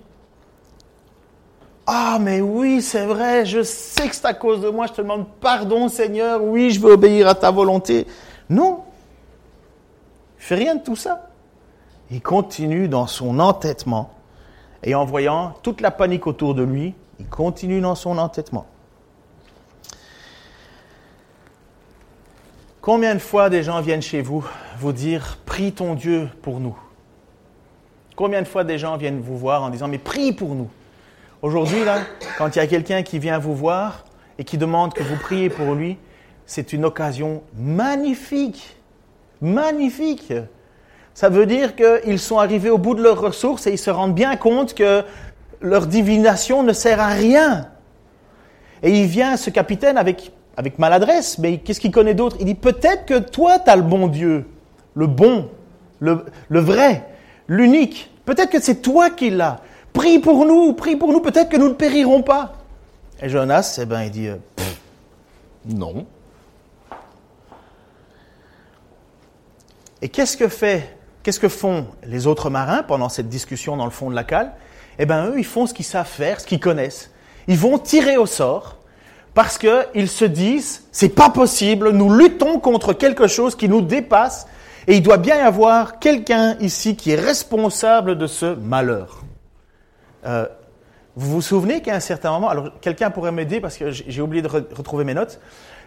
[1.86, 5.02] Ah, mais oui, c'est vrai, je sais que c'est à cause de moi, je te
[5.02, 8.06] demande pardon, Seigneur, oui, je veux obéir à ta volonté.
[8.50, 8.84] Non,
[10.38, 11.30] il fait rien de tout ça.
[12.10, 14.12] Il continue dans son entêtement
[14.84, 18.66] et en voyant toute la panique autour de lui, il continue dans son entêtement.
[22.82, 24.44] Combien de fois des gens viennent chez vous
[24.80, 26.76] vous dire Prie ton Dieu pour nous?
[28.16, 30.68] Combien de fois des gens viennent vous voir en disant Mais prie pour nous?
[31.44, 32.00] Aujourd'hui, là,
[32.40, 34.06] quand il y a quelqu'un qui vient vous voir
[34.40, 36.00] et qui demande que vous priez pour lui,
[36.48, 38.76] c'est une occasion magnifique.
[39.42, 40.34] Magnifique.
[41.14, 44.16] Ça veut dire qu'ils sont arrivés au bout de leurs ressources et ils se rendent
[44.16, 45.04] bien compte que
[45.62, 47.70] leur divination ne sert à rien.
[48.82, 52.38] Et il vient, ce capitaine, avec, avec maladresse, mais qu'est-ce qu'il connaît d'autre?
[52.40, 54.46] Il dit peut-être que toi, tu as le bon Dieu,
[54.96, 55.50] le bon,
[56.00, 57.08] le, le vrai,
[57.48, 58.12] l'unique.
[58.26, 59.62] Peut-être que c'est toi qui l'as.
[59.94, 62.54] Prie pour nous, prie pour nous, peut-être que nous ne périrons pas.
[63.22, 64.38] Et Jonas, eh ben, il dit, euh,
[65.66, 66.06] non.
[70.02, 70.46] Et qu'est-ce que
[71.22, 74.54] qu'est-ce que font les autres marins pendant cette discussion dans le fond de la cale?
[74.98, 77.12] Eh ben, eux, ils font ce qu'ils savent faire, ce qu'ils connaissent.
[77.48, 78.78] Ils vont tirer au sort
[79.34, 84.48] parce qu'ils se disent, c'est pas possible, nous luttons contre quelque chose qui nous dépasse
[84.88, 89.24] et il doit bien y avoir quelqu'un ici qui est responsable de ce malheur.
[90.26, 90.46] Euh,
[91.16, 94.42] vous vous souvenez qu'à un certain moment, alors quelqu'un pourrait m'aider parce que j'ai oublié
[94.42, 95.40] de retrouver mes notes,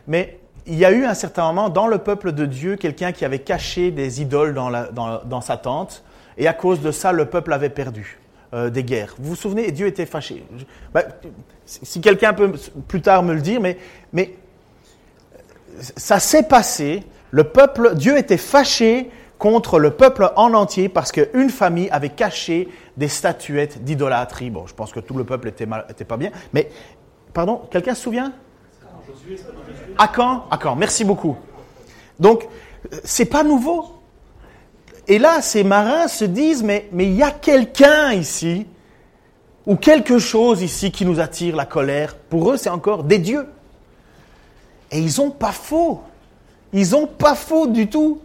[0.06, 3.24] mais il y a eu un certain moment dans le peuple de Dieu quelqu'un qui
[3.24, 6.02] avait caché des idoles dans, sa tente,
[6.36, 8.18] et à cause de ça, le peuple avait perdu
[8.54, 9.16] euh, des guerres.
[9.18, 10.44] Vous vous souvenez, Dieu était fâché.
[10.92, 11.02] Bah,
[11.66, 12.52] si quelqu'un peut
[12.86, 13.76] plus tard me le dire, mais,
[14.12, 14.36] mais
[15.96, 21.50] ça s'est passé, le peuple, Dieu était fâché contre le peuple en entier parce qu'une
[21.50, 24.50] famille avait caché des statuettes d'idolâtrie.
[24.50, 26.30] Bon, je pense que tout le peuple était, était pas bien.
[26.52, 26.70] Mais,
[27.32, 28.32] pardon, quelqu'un se souvient?
[29.98, 30.46] À quand?
[30.50, 30.76] À quand?
[30.76, 31.36] Merci beaucoup.
[32.20, 32.46] Donc,
[33.02, 33.93] c'est pas nouveau.
[35.06, 38.66] Et là, ces marins se disent, mais il y a quelqu'un ici,
[39.66, 42.16] ou quelque chose ici qui nous attire la colère.
[42.16, 43.46] Pour eux, c'est encore des dieux.
[44.90, 46.00] Et ils n'ont pas faux.
[46.72, 48.20] Ils n'ont pas faux du tout.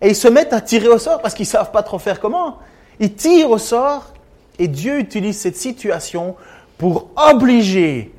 [0.00, 2.20] Et ils se mettent à tirer au sort parce qu'ils ne savent pas trop faire
[2.20, 2.58] comment.
[3.00, 4.12] Ils tirent au sort
[4.58, 6.36] et Dieu utilise cette situation
[6.78, 8.12] pour obliger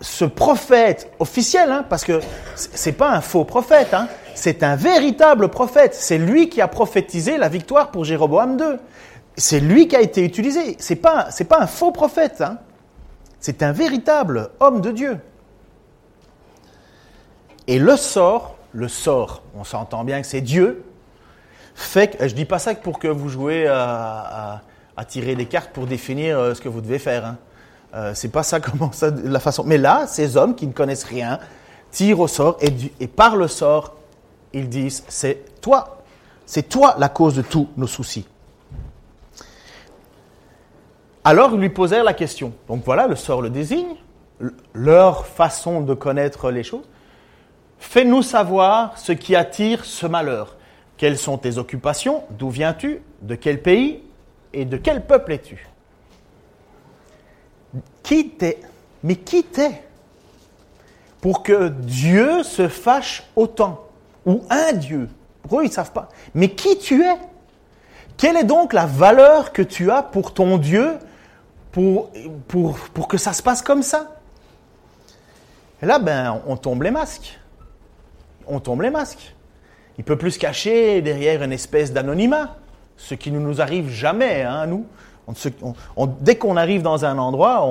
[0.00, 2.20] ce prophète officiel, hein, parce que
[2.54, 5.94] c'est pas un faux prophète, hein, c'est un véritable prophète.
[5.94, 8.76] C'est lui qui a prophétisé la victoire pour Jéroboam II.
[9.36, 10.76] C'est lui qui a été utilisé.
[10.78, 12.40] C'est pas pas un faux prophète.
[12.40, 12.58] Hein.
[13.40, 15.18] C'est un véritable homme de Dieu.
[17.66, 20.84] Et le sort, le sort, on s'entend bien que c'est Dieu,
[21.74, 24.62] fait que, je dis pas ça pour que vous jouez à,
[25.06, 27.36] tirer des cartes pour définir euh, ce que vous devez faire.
[27.94, 29.64] Euh, c'est pas ça comment ça la façon.
[29.64, 31.38] Mais là, ces hommes qui ne connaissent rien
[31.90, 33.94] tirent au sort et, et par le sort,
[34.52, 36.02] ils disent c'est toi,
[36.46, 38.26] c'est toi la cause de tous nos soucis.
[41.24, 42.52] Alors ils lui posèrent la question.
[42.68, 43.96] Donc voilà, le sort le désigne,
[44.72, 46.88] leur façon de connaître les choses.
[47.78, 50.56] Fais-nous savoir ce qui attire ce malheur.
[50.96, 52.24] Quelles sont tes occupations?
[52.30, 53.00] D'où viens-tu?
[53.22, 54.02] De quel pays?
[54.52, 55.68] Et de quel peuple es-tu?
[58.02, 58.60] Qui t'es
[59.02, 59.82] Mais qui t'es
[61.20, 63.86] Pour que Dieu se fâche autant
[64.26, 65.08] Ou un Dieu
[65.42, 66.08] Pour eux, ils ne savent pas.
[66.34, 67.16] Mais qui tu es?
[68.16, 70.98] Quelle est donc la valeur que tu as pour ton Dieu
[71.70, 72.10] pour,
[72.48, 74.18] pour, pour que ça se passe comme ça?
[75.82, 77.38] Et là, ben, on tombe les masques.
[78.46, 79.34] On tombe les masques.
[79.98, 82.56] Il peut plus se cacher derrière une espèce d'anonymat,
[82.96, 84.86] ce qui ne nous arrive jamais, hein, nous.
[86.20, 87.66] Dès qu'on arrive dans un endroit,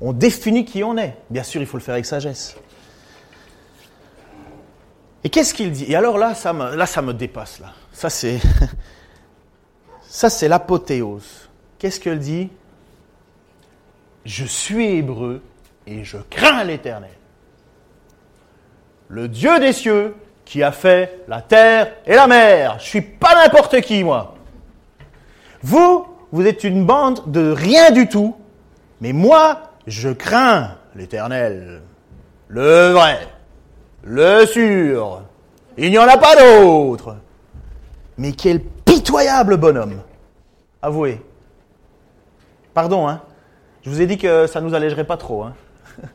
[0.00, 1.16] on, définit qui on est.
[1.30, 2.56] Bien sûr, il faut le faire avec sagesse.
[5.24, 5.86] Et qu'est-ce qu'il dit?
[5.88, 7.60] Et alors là, ça me, dépasse.
[7.60, 7.72] Là.
[7.92, 8.40] Ça, c'est,
[10.48, 11.48] l'apothéose.
[11.78, 12.50] Qu'est-ce qu'il dit?
[14.24, 15.42] Je suis hébreu
[15.86, 17.10] et je crains l'Éternel.
[19.08, 22.76] Le Dieu des cieux qui a fait la terre et la mer.
[22.78, 24.34] Je suis pas n'importe qui, moi.
[25.62, 28.34] Vous, vous êtes une bande de rien du tout,
[29.00, 31.82] mais moi, je crains l'Éternel,
[32.48, 33.28] le vrai,
[34.02, 35.22] le sûr.
[35.76, 37.16] Il n'y en a pas d'autre.
[38.16, 40.00] Mais quel pitoyable bonhomme.
[40.82, 41.22] Avouez.
[42.74, 43.22] Pardon, hein.
[43.82, 45.54] Je vous ai dit que ça nous allégerait pas trop, hein.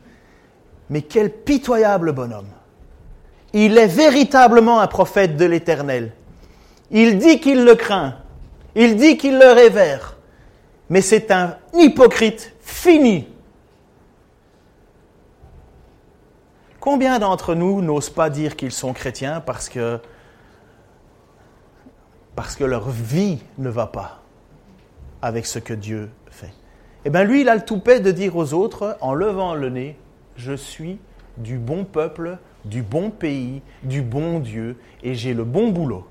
[0.90, 2.48] Mais quel pitoyable bonhomme.
[3.52, 6.12] Il est véritablement un prophète de l'Éternel.
[6.90, 8.16] Il dit qu'il le craint.
[8.74, 10.16] Il dit qu'il le révère,
[10.88, 13.28] mais c'est un hypocrite fini.
[16.80, 19.98] Combien d'entre nous n'osent pas dire qu'ils sont chrétiens parce que,
[22.34, 24.20] parce que leur vie ne va pas
[25.22, 26.52] avec ce que Dieu fait?
[27.06, 29.96] Eh bien, lui, il a le toupet de dire aux autres, en levant le nez,
[30.36, 30.98] je suis
[31.36, 36.06] du bon peuple, du bon pays, du bon Dieu, et j'ai le bon boulot.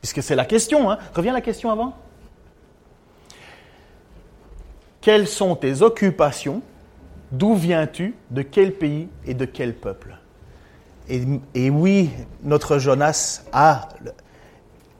[0.00, 0.98] Puisque c'est la question, hein.
[1.14, 1.94] Reviens à la question avant.
[5.00, 6.62] Quelles sont tes occupations?
[7.32, 8.14] D'où viens-tu?
[8.30, 10.16] De quel pays et de quel peuple?
[11.54, 12.10] Et, oui,
[12.44, 13.88] notre Jonas a,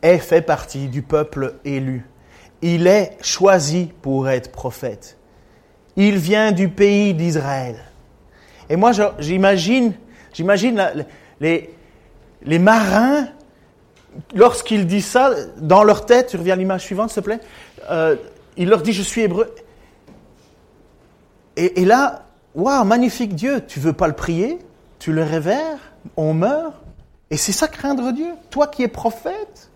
[0.03, 2.05] est fait partie du peuple élu.
[2.63, 5.17] Il est choisi pour être prophète.
[5.97, 7.77] Il vient du pays d'Israël.
[8.69, 9.95] Et moi, j'imagine,
[11.41, 13.29] les marins,
[14.35, 17.41] lorsqu'il dit ça, dans leur tête, tu reviens à l'image suivante, s'il te plaît,
[17.91, 18.17] euh,
[18.57, 19.55] il leur dit, je suis hébreu.
[21.57, 24.59] Et, là, waouh, magnifique Dieu, tu veux pas le prier,
[24.99, 25.79] tu le révères,
[26.17, 26.75] on meurt.
[27.31, 28.33] Et c'est ça craindre Dieu.
[28.49, 29.71] Toi qui es prophète.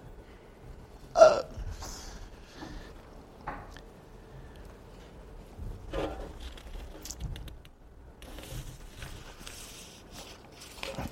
[1.17, 1.43] Euh.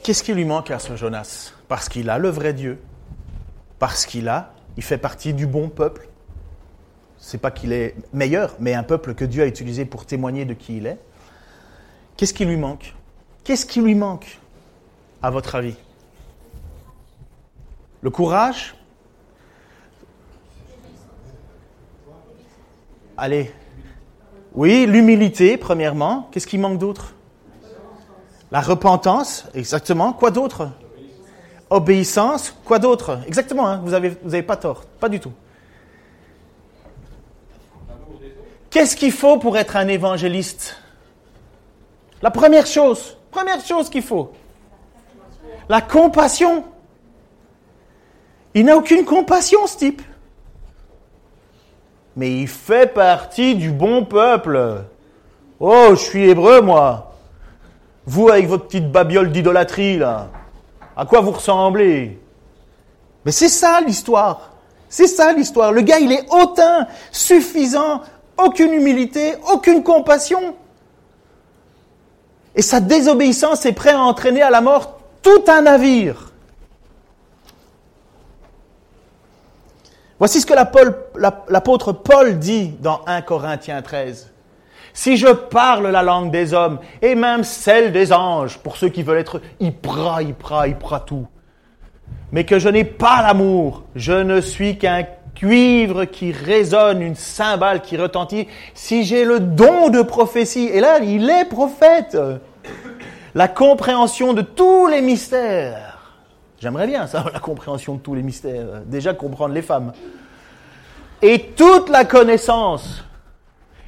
[0.03, 1.53] Qu'est-ce qui lui manque à ce Jonas?
[1.69, 2.81] Parce qu'il a le vrai Dieu.
[3.83, 6.09] Parce qu'il a, il fait partie du bon peuple.
[7.19, 10.55] C'est pas qu'il est meilleur, mais un peuple que Dieu a utilisé pour témoigner de
[10.55, 11.01] qui il est.
[12.17, 12.95] Qu'est-ce qui lui manque?
[13.43, 14.39] Qu'est-ce qui lui manque,
[15.21, 15.75] à votre avis?
[18.03, 18.77] Le courage?
[23.17, 23.53] Allez.
[24.55, 26.29] Oui, l'humilité, premièrement.
[26.31, 27.17] Qu'est-ce qui manque d'autre?
[28.53, 30.13] La repentance, exactement.
[30.13, 30.71] Quoi d'autre?
[31.73, 33.21] Obéissance, quoi d'autre?
[33.27, 33.81] Exactement, hein.
[33.83, 35.33] vous n'avez vous avez pas tort, pas du tout.
[38.69, 40.77] Qu'est-ce qu'il faut pour être un évangéliste?
[42.21, 44.33] La première chose, première chose qu'il faut,
[45.71, 46.65] la compassion.
[48.53, 50.03] Il n'a aucune compassion, ce type.
[52.17, 54.83] Mais il fait partie du bon peuple.
[55.59, 57.15] Oh, je suis hébreu, moi.
[58.05, 60.29] Vous, avec votre petite babiole d'idolâtrie, là.
[60.97, 62.21] À quoi vous ressemblez?
[63.25, 64.51] Mais c'est ça l'histoire.
[64.89, 65.73] C'est ça l'histoire.
[65.73, 68.03] Le gars, il est hautain, suffisant,
[68.37, 70.57] aucune humilité, aucune compassion.
[72.55, 76.33] Et sa désobéissance est prête à entraîner à la mort tout un navire.
[80.19, 84.32] Voici ce que l'apôtre Paul dit dans 1 Corinthiens 13.
[84.95, 89.03] Si je parle la langue des hommes et même celle des anges, pour ceux qui
[89.03, 91.27] veulent être hypra, hypra, hypra tout,
[92.31, 97.81] mais que je n'ai pas l'amour, je ne suis qu'un cuivre qui résonne, une cymbale
[97.81, 102.17] qui retentit, si j'ai le don de prophétie, et là, il est prophète,
[103.35, 105.93] la compréhension de tous les mystères.
[106.61, 108.83] J'aimerais bien ça, la compréhension de tous les mystères.
[108.87, 109.93] Déjà comprendre les femmes.
[111.21, 113.05] Et toute la connaissance.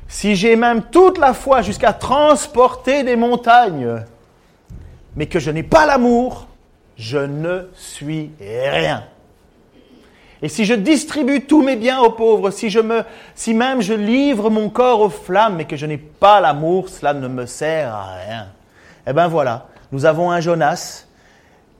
[0.08, 4.04] Si j'ai même toute la foi jusqu'à transporter des montagnes,
[5.16, 6.46] mais que je n'ai pas l'amour,
[6.96, 9.04] je ne suis rien.
[10.42, 13.02] Et si je distribue tous mes biens aux pauvres, si, je me,
[13.34, 17.14] si même je livre mon corps aux flammes, mais que je n'ai pas l'amour, cela
[17.14, 18.48] ne me sert à rien.
[19.06, 21.06] Eh bien voilà, nous avons un Jonas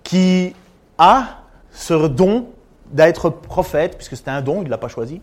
[0.03, 0.55] qui
[0.97, 1.41] a
[1.73, 2.47] ce don
[2.87, 5.21] d'être prophète, puisque c'était un don, il ne l'a pas choisi.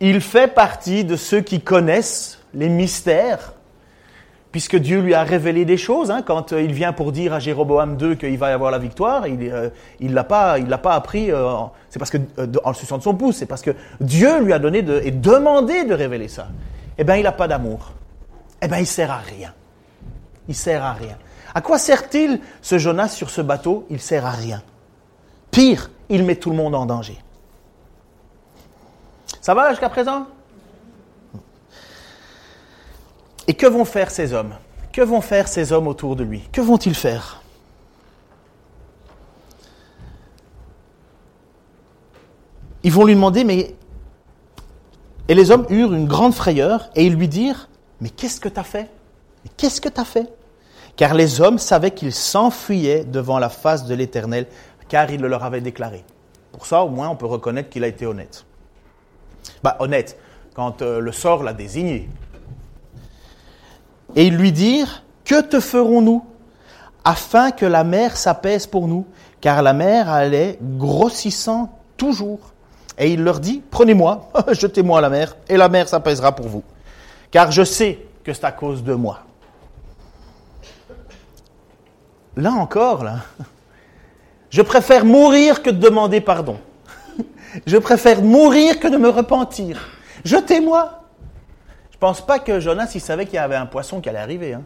[0.00, 3.52] Il fait partie de ceux qui connaissent les mystères
[4.52, 6.10] puisque Dieu lui a révélé des choses.
[6.10, 8.78] Hein, quand euh, il vient pour dire à Jéroboam II qu'il va y avoir la
[8.78, 11.30] victoire, il ne euh, l'a pas, il l'a pas appris.
[11.30, 11.54] Euh,
[11.88, 12.18] c'est parce que
[12.64, 15.84] en le suçant de son pouce, c'est parce que Dieu lui a donné et demandé
[15.84, 16.48] de révéler ça.
[16.98, 17.92] Eh bien, il n'a pas d'amour.
[18.62, 19.54] Eh bien, il sert à rien.
[20.48, 21.16] Il sert à rien.
[21.54, 23.86] À quoi sert-il ce Jonas sur ce bateau?
[23.90, 24.62] Il sert à rien.
[25.50, 27.18] Pire, il met tout le monde en danger.
[29.40, 30.26] Ça va jusqu'à présent?
[33.46, 34.54] Et que vont faire ces hommes?
[34.92, 36.40] Que vont faire ces hommes autour de lui?
[36.52, 37.42] Que vont-ils faire?
[42.82, 43.74] Ils vont lui demander, mais...
[45.28, 47.68] Et les hommes eurent une grande frayeur et ils lui dirent,
[48.00, 48.90] mais qu'est-ce que tu as fait?
[49.44, 50.32] Mais qu'est-ce que tu as fait?
[50.96, 54.46] Car les hommes savaient qu'ils s'enfuyaient devant la face de l'Éternel,
[54.88, 56.04] car il le leur avait déclaré.
[56.52, 58.44] Pour ça, au moins, on peut reconnaître qu'il a été honnête.
[59.62, 60.18] Bah, honnête,
[60.54, 62.08] quand euh, le sort l'a désigné
[64.16, 66.24] et ils lui dirent, Que te ferons-nous
[67.04, 69.06] afin que la mer s'apaise pour nous?
[69.40, 72.40] Car la mer allait grossissant toujours.
[72.98, 76.62] Et il leur dit, Prenez-moi, jetez-moi à la mer, et la mer s'apaisera pour vous.
[77.30, 79.20] Car je sais que c'est à cause de moi.
[82.36, 83.18] là encore, là,
[84.50, 86.58] je préfère mourir que de demander pardon.
[87.66, 89.88] Je préfère mourir que de me repentir.
[90.24, 91.02] Jetez-moi.
[91.90, 94.18] Je ne pense pas que Jonas, il savait qu'il y avait un poisson qui allait
[94.18, 94.54] arriver.
[94.54, 94.62] Hein.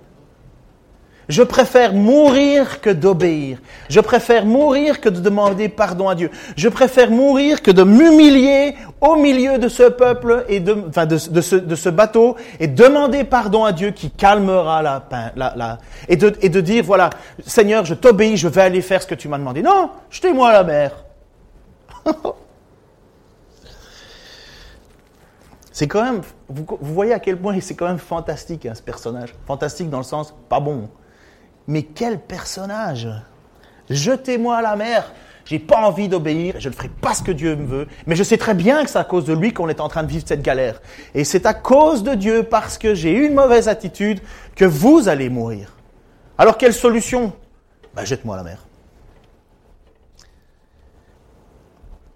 [1.29, 3.59] Je préfère mourir que d'obéir.
[3.89, 6.31] Je préfère mourir que de demander pardon à Dieu.
[6.57, 11.17] Je préfère mourir que de m'humilier au milieu de ce peuple et de, enfin de,
[11.17, 15.03] ce, de, ce, bateau et demander pardon à Dieu qui calmera la,
[15.35, 15.79] la, la
[16.09, 17.11] et, de, et de dire voilà
[17.47, 19.63] Seigneur je t'obéis je vais aller faire ce que tu m'as demandé.
[19.63, 20.93] Non, jetez-moi à la mer.
[25.75, 29.35] c'est quand même vous, voyez à quel point c'est quand même fantastique hein, ce personnage.
[29.45, 30.89] Fantastique dans le sens pas bon.
[31.67, 33.09] Mais quel personnage
[33.91, 35.13] Jetez-moi à la mer.
[35.45, 38.23] J'ai pas envie d'obéir, je ne ferai pas ce que Dieu me veut, mais je
[38.23, 40.25] sais très bien que c'est à cause de lui qu'on est en train de vivre
[40.25, 40.81] cette galère.
[41.13, 44.21] Et c'est à cause de Dieu, parce que j'ai une mauvaise attitude,
[44.55, 45.77] que vous allez mourir.
[46.39, 47.33] Alors quelle solution?
[47.95, 48.67] Ben, Jette-moi à la mer.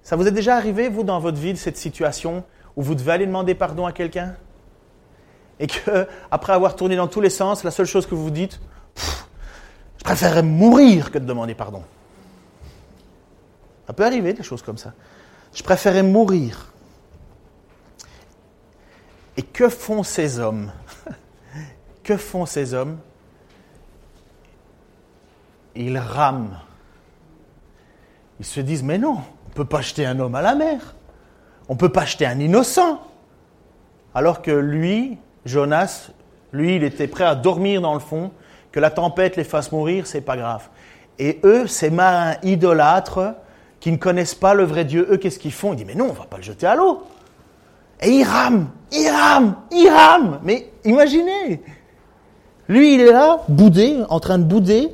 [0.04, 2.44] Ça vous est déjà arrivé, vous, dans votre vie, cette situation
[2.78, 4.36] où vous devez aller demander pardon à quelqu'un
[5.58, 8.60] Et que, après avoir tourné dans tous les sens, la seule chose que vous dites,
[9.98, 11.82] je préférerais mourir que de demander pardon.
[13.88, 14.92] Ça peut arriver des choses comme ça.
[15.52, 16.72] Je préférerais mourir.
[19.36, 20.70] Et que font ces hommes?
[22.04, 22.98] Que font ces hommes?
[25.74, 26.60] Ils rament.
[28.38, 30.94] Ils se disent, mais non, on ne peut pas jeter un homme à la mer.
[31.68, 33.00] On ne peut pas jeter un innocent.
[34.14, 36.10] Alors que lui, Jonas,
[36.52, 38.30] lui, il était prêt à dormir dans le fond
[38.72, 40.68] que la tempête les fasse mourir, c'est pas grave.
[41.18, 43.34] Et eux, ces marins idolâtres,
[43.80, 45.72] qui ne connaissent pas le vrai Dieu, eux, qu'est-ce qu'ils font?
[45.72, 47.02] Ils disent, mais non, on va pas le jeter à l'eau.
[48.00, 50.40] Et ils rament, ils rament, ils rament.
[50.42, 51.62] Mais imaginez,
[52.68, 54.88] lui, il est là, boudé, en train de bouder.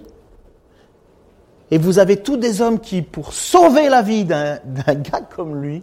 [1.71, 5.83] Et vous avez tous des hommes qui, pour sauver la vie d'un gars comme lui,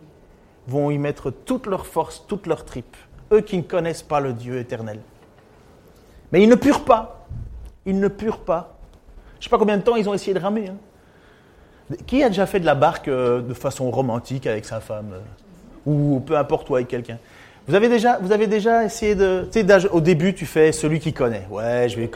[0.67, 2.95] vont y mettre toute leur force, toute leur tripe.
[3.31, 4.99] Eux qui ne connaissent pas le Dieu éternel.
[6.31, 7.25] Mais ils ne purent pas.
[7.85, 8.77] Ils ne purent pas.
[9.33, 10.69] Je ne sais pas combien de temps ils ont essayé de ramer.
[10.69, 11.95] Hein.
[12.07, 15.19] Qui a déjà fait de la barque euh, de façon romantique avec sa femme euh,
[15.85, 17.17] Ou peu importe, ou avec quelqu'un?
[17.67, 19.47] Vous avez, déjà, vous avez déjà essayé de...
[19.51, 21.47] Tu sais, au début, tu fais celui qui connaît.
[21.49, 22.09] Ouais, je vais...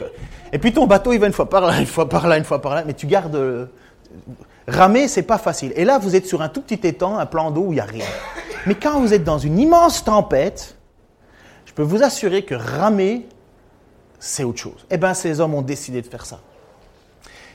[0.52, 2.44] Et puis ton bateau, il va une fois par là, une fois par là, une
[2.44, 2.84] fois par là.
[2.84, 3.36] Mais tu gardes...
[3.36, 3.66] Euh,
[4.66, 5.72] ramer, c'est pas facile.
[5.76, 7.80] Et là, vous êtes sur un tout petit étang, un plan d'eau où il n'y
[7.80, 8.04] a rien.
[8.66, 10.76] Mais quand vous êtes dans une immense tempête,
[11.64, 13.26] je peux vous assurer que ramer,
[14.18, 14.86] c'est autre chose.
[14.90, 16.40] Eh bien, ces hommes ont décidé de faire ça.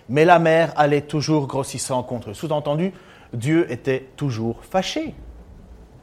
[0.09, 2.34] Mais la mer allait toujours grossissant contre eux.
[2.34, 2.93] Sous-entendu,
[3.34, 5.16] Dieu était toujours fâché.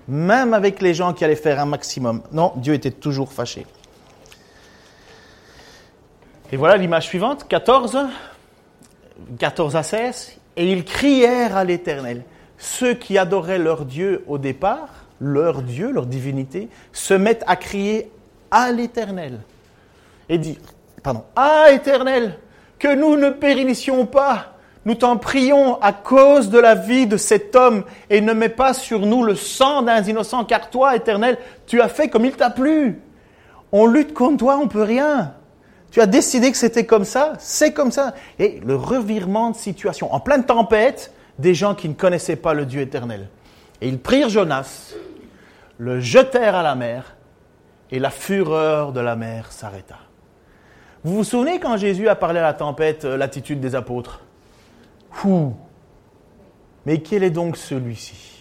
[0.09, 2.23] Même avec les gens qui allaient faire un maximum.
[2.33, 3.67] Non, Dieu était toujours fâché.
[6.51, 7.99] Et voilà l'image suivante, 14,
[9.39, 10.38] 14 à 16.
[10.59, 12.25] Et ils crièrent à l'Éternel.
[12.59, 14.89] Ceux qui adoraient leur Dieu au départ,
[15.21, 18.11] leur Dieu, leur divinité, se mettent à crier
[18.51, 19.39] à l'Éternel
[20.29, 20.59] et dit,
[21.03, 22.39] pardon, Ah éternel,
[22.79, 27.57] que nous ne périssions pas, nous t'en prions à cause de la vie de cet
[27.57, 31.81] homme, et ne mets pas sur nous le sang d'un innocent, car toi, éternel, tu
[31.81, 33.01] as fait comme il t'a plu.
[33.73, 35.35] On lutte contre toi, on peut rien.
[35.91, 38.15] Tu as décidé que c'était comme ça, c'est comme ça.
[38.39, 42.67] Et le revirement de situation, en pleine tempête, des gens qui ne connaissaient pas le
[42.67, 43.29] Dieu éternel.
[43.81, 44.95] Et ils prirent Jonas,
[45.79, 47.17] le jetèrent à la mer,
[47.91, 49.97] et la fureur de la mer s'arrêta.
[51.05, 54.21] Vous vous souvenez quand Jésus a parlé à la tempête, euh, l'attitude des apôtres?
[55.11, 55.55] Fou
[56.85, 58.35] Mais quel est donc celui-ci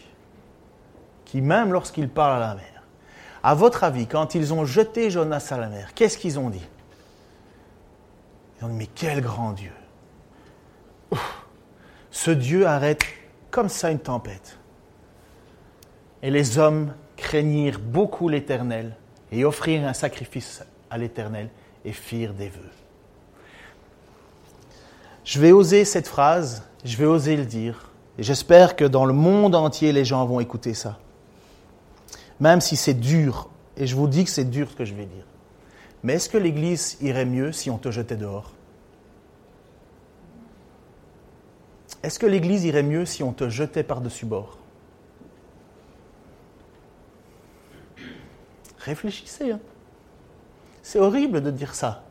[1.24, 2.84] qui, même lorsqu'il parle à la mer,
[3.44, 6.66] à votre avis, quand ils ont jeté Jonas à la mer, qu'est-ce qu'ils ont dit?
[8.60, 9.72] Ils ont dit, mais quel grand Dieu
[12.12, 13.04] Ce Dieu arrête
[13.52, 14.58] comme ça une tempête.
[16.24, 18.96] Et les hommes craignirent beaucoup l'Éternel
[19.32, 21.50] et offrirent un sacrifice à l'Éternel
[21.86, 22.72] et firent des vœux.
[25.24, 29.14] Je vais oser cette phrase, je vais oser le dire, et j'espère que dans le
[29.14, 30.98] monde entier, les gens vont écouter ça.
[32.40, 35.06] Même si c'est dur, et je vous dis que c'est dur ce que je vais
[35.06, 35.26] dire.
[36.08, 38.54] Mais est-ce que l'Église irait mieux si on te jetait dehors?
[42.02, 44.58] Est-ce que l'Église irait mieux si on te jetait par-dessus bord?
[48.78, 49.52] Réfléchissez.
[49.52, 49.60] Hein.
[50.82, 52.06] C'est horrible de dire ça.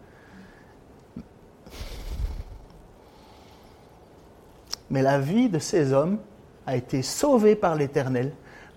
[4.91, 6.19] Mais la vie de ces hommes
[6.67, 8.35] a été sauvée par l'Éternel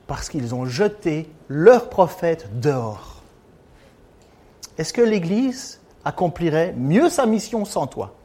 [0.08, 3.19] parce qu'ils ont jeté leur prophète dehors.
[4.80, 8.16] Est-ce que l'Église accomplirait mieux sa mission sans toi?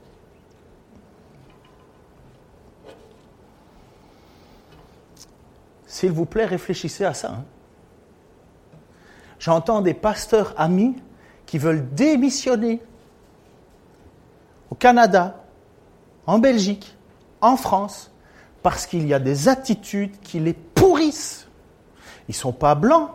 [5.85, 7.33] S'il vous plaît, réfléchissez à ça.
[7.33, 7.45] Hein.
[9.41, 10.95] J'entends des pasteurs amis
[11.45, 12.81] qui veulent démissionner
[14.71, 15.43] au Canada,
[16.25, 16.97] en Belgique,
[17.41, 18.13] en France,
[18.63, 21.49] parce qu'il y a des attitudes qui les pourrissent.
[22.29, 23.11] Ils ne sont pas blancs,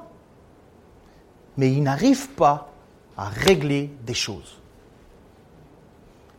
[1.55, 2.68] mais ils n'arrivent pas
[3.19, 4.61] à régler des choses.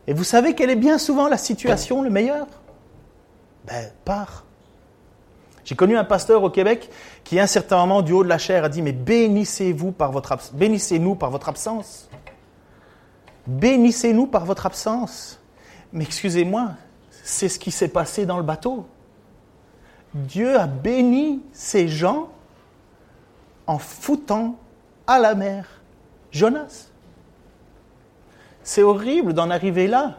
[0.07, 2.47] Et vous savez quelle est bien souvent la situation le meilleur?
[3.66, 4.45] Ben, part.
[5.62, 6.89] J'ai connu un pasteur au Québec
[7.22, 10.11] qui, à un certain moment, du haut de la chair, a dit Mais bénissez-vous par
[10.11, 12.09] votre bénissez-nous par votre absence.
[13.47, 15.39] Bénissez-nous par votre absence.
[15.93, 16.70] Mais excusez-moi,
[17.22, 18.87] c'est ce qui s'est passé dans le bateau.
[20.14, 22.31] Dieu a béni ces gens
[23.66, 24.57] en foutant
[25.07, 25.80] à la mer
[26.31, 26.89] Jonas.
[28.62, 30.16] C'est horrible d'en arriver là.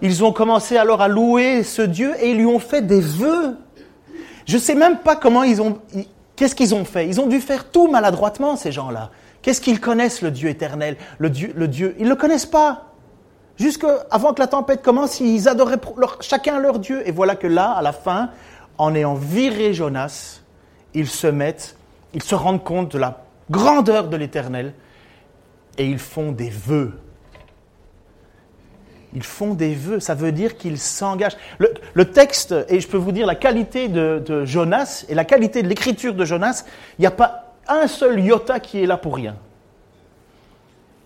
[0.00, 3.56] Ils ont commencé alors à louer ce Dieu et ils lui ont fait des vœux.
[4.46, 5.78] Je ne sais même pas comment ils ont.
[6.36, 9.10] Qu'est-ce qu'ils ont fait Ils ont dû faire tout maladroitement, ces gens-là.
[9.42, 11.96] Qu'est-ce qu'ils connaissent, le Dieu éternel le Dieu, le Dieu?
[11.98, 12.84] Ils ne le connaissent pas.
[13.56, 15.80] Jusqu'avant que la tempête commence, ils adoraient
[16.20, 17.06] chacun leur Dieu.
[17.06, 18.30] Et voilà que là, à la fin,
[18.78, 20.42] en ayant viré Jonas,
[20.94, 21.76] ils se mettent,
[22.14, 24.74] ils se rendent compte de la grandeur de l'éternel
[25.76, 26.98] et ils font des vœux
[29.14, 31.36] ils font des vœux, ça veut dire qu'ils s'engagent.
[31.58, 35.68] Le, texte, et je peux vous dire la qualité de, Jonas et la qualité de
[35.68, 36.64] l'écriture de Jonas,
[36.98, 39.36] il n'y a pas un seul iota qui est là pour rien.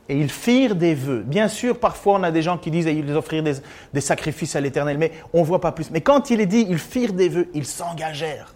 [0.09, 1.23] Et ils firent des vœux.
[1.25, 3.55] Bien sûr, parfois on a des gens qui disent qu'ils offrirent des,
[3.95, 5.91] des sacrifices à l'Éternel, mais on ne voit pas plus.
[5.91, 8.55] Mais quand il est dit ils firent des vœux, ils s'engagèrent.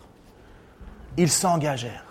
[1.16, 2.05] Ils s'engagèrent.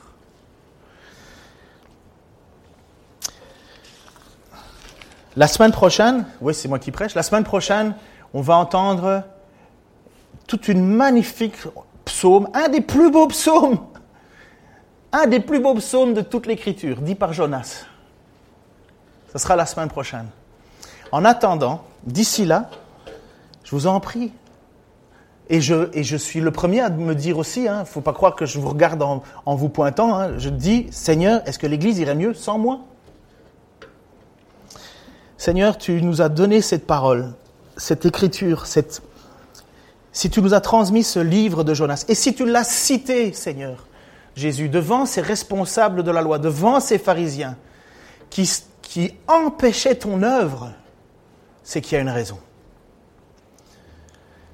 [5.37, 7.93] La semaine prochaine, oui, c'est moi qui prêche, la semaine prochaine,
[8.33, 9.23] on va entendre
[10.47, 11.55] toute une magnifique
[12.05, 13.79] psaume, un des plus beaux psaumes,
[15.11, 17.85] un des plus beaux psaumes de toute l'écriture, dit par Jonas.
[19.33, 20.27] Ce sera la semaine prochaine.
[21.11, 22.69] En attendant, d'ici là,
[23.65, 24.31] je vous en prie,
[25.49, 28.35] et je, suis le premier à me dire aussi, il hein, ne faut pas croire
[28.35, 32.15] que je vous regarde en, vous pointant, hein, je dis, Seigneur, est-ce que l'Église irait
[32.15, 32.79] mieux sans moi?
[35.37, 37.33] Seigneur, tu nous as donné cette parole,
[37.77, 38.65] cette écriture,
[40.11, 43.85] si tu nous as transmis ce livre de Jonas, et si tu l'as cité, Seigneur,
[44.35, 47.57] Jésus, devant ces responsables de la loi, devant ces pharisiens
[48.29, 48.49] qui,
[49.27, 50.71] empêchaient ton œuvre,
[51.63, 52.37] c'est qu'il y a une raison.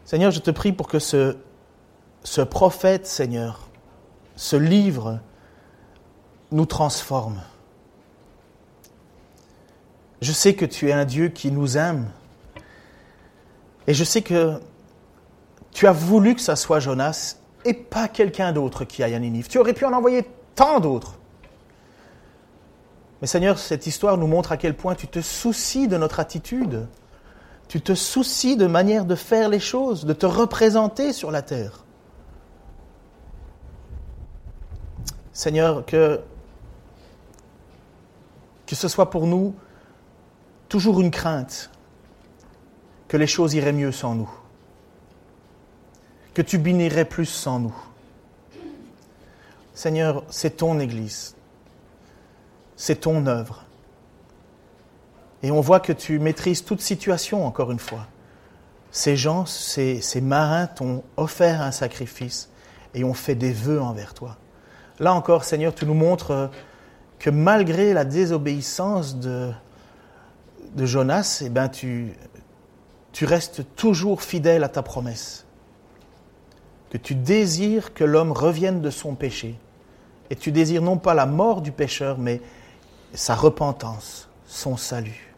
[0.06, 1.36] Seigneur, je te prie pour que ce
[2.50, 3.68] prophète, Seigneur,
[4.36, 5.20] ce livre,
[6.52, 7.42] nous transforme.
[10.22, 12.08] Je sais que tu es un Dieu qui nous aime.
[13.88, 14.60] Et je sais que
[15.72, 19.48] tu as voulu que ça soit Jonas et pas quelqu'un d'autre qui aille à Ninive.
[19.48, 21.18] Tu aurais pu en envoyer tant d'autres.
[23.22, 26.88] Mais Seigneur, cette histoire nous montre à quel point tu te soucies de notre attitude.
[27.68, 31.86] Tu te soucies de manière de faire les choses, de te représenter sur la terre.
[35.34, 36.20] Seigneur, que,
[38.68, 39.56] que ce soit pour nous
[40.72, 41.70] toujours une crainte
[43.10, 44.32] que les choses iraient mieux sans nous,
[46.34, 47.76] que tu bénirais plus sans nous.
[49.74, 51.36] Seigneur, c'est ton Église,
[52.78, 53.66] c'est ton œuvre.
[55.44, 58.08] Et on voit que tu maîtrises toute situation, encore une fois.
[58.92, 62.50] Ces gens, ces, marins t'ont offert un sacrifice
[62.94, 64.38] et ont fait des vœux envers toi.
[65.00, 66.50] Là encore, Seigneur, tu nous montres
[67.20, 69.52] que malgré la désobéissance de,
[70.76, 72.14] de Jonas, eh ben, tu,
[73.12, 75.46] tu restes toujours fidèle à ta promesse.
[76.90, 79.58] Que tu désires que l'homme revienne de son péché.
[80.30, 82.42] Et tu désires non pas la mort du pécheur, mais
[83.14, 85.34] sa repentance, son salut.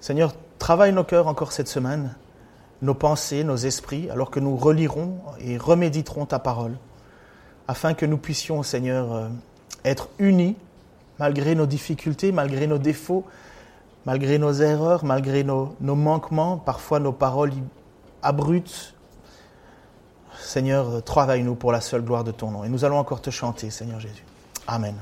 [0.00, 2.14] Seigneur, travaille nos cœurs encore cette semaine,
[2.82, 6.76] nos pensées, nos esprits, alors que nous relirons et reméditerons ta parole,
[7.68, 9.28] afin que nous puissions, Seigneur, euh,
[9.84, 10.56] être unis
[11.18, 13.24] malgré nos difficultés, malgré nos défauts,
[14.06, 17.52] malgré nos erreurs, malgré nos, manquements, parfois nos paroles
[18.22, 18.94] abruptes.
[20.40, 22.64] Seigneur, travaille-nous pour la seule gloire de ton nom.
[22.64, 24.24] Et nous allons encore te chanter, Seigneur Jésus.
[24.66, 24.94] Amen.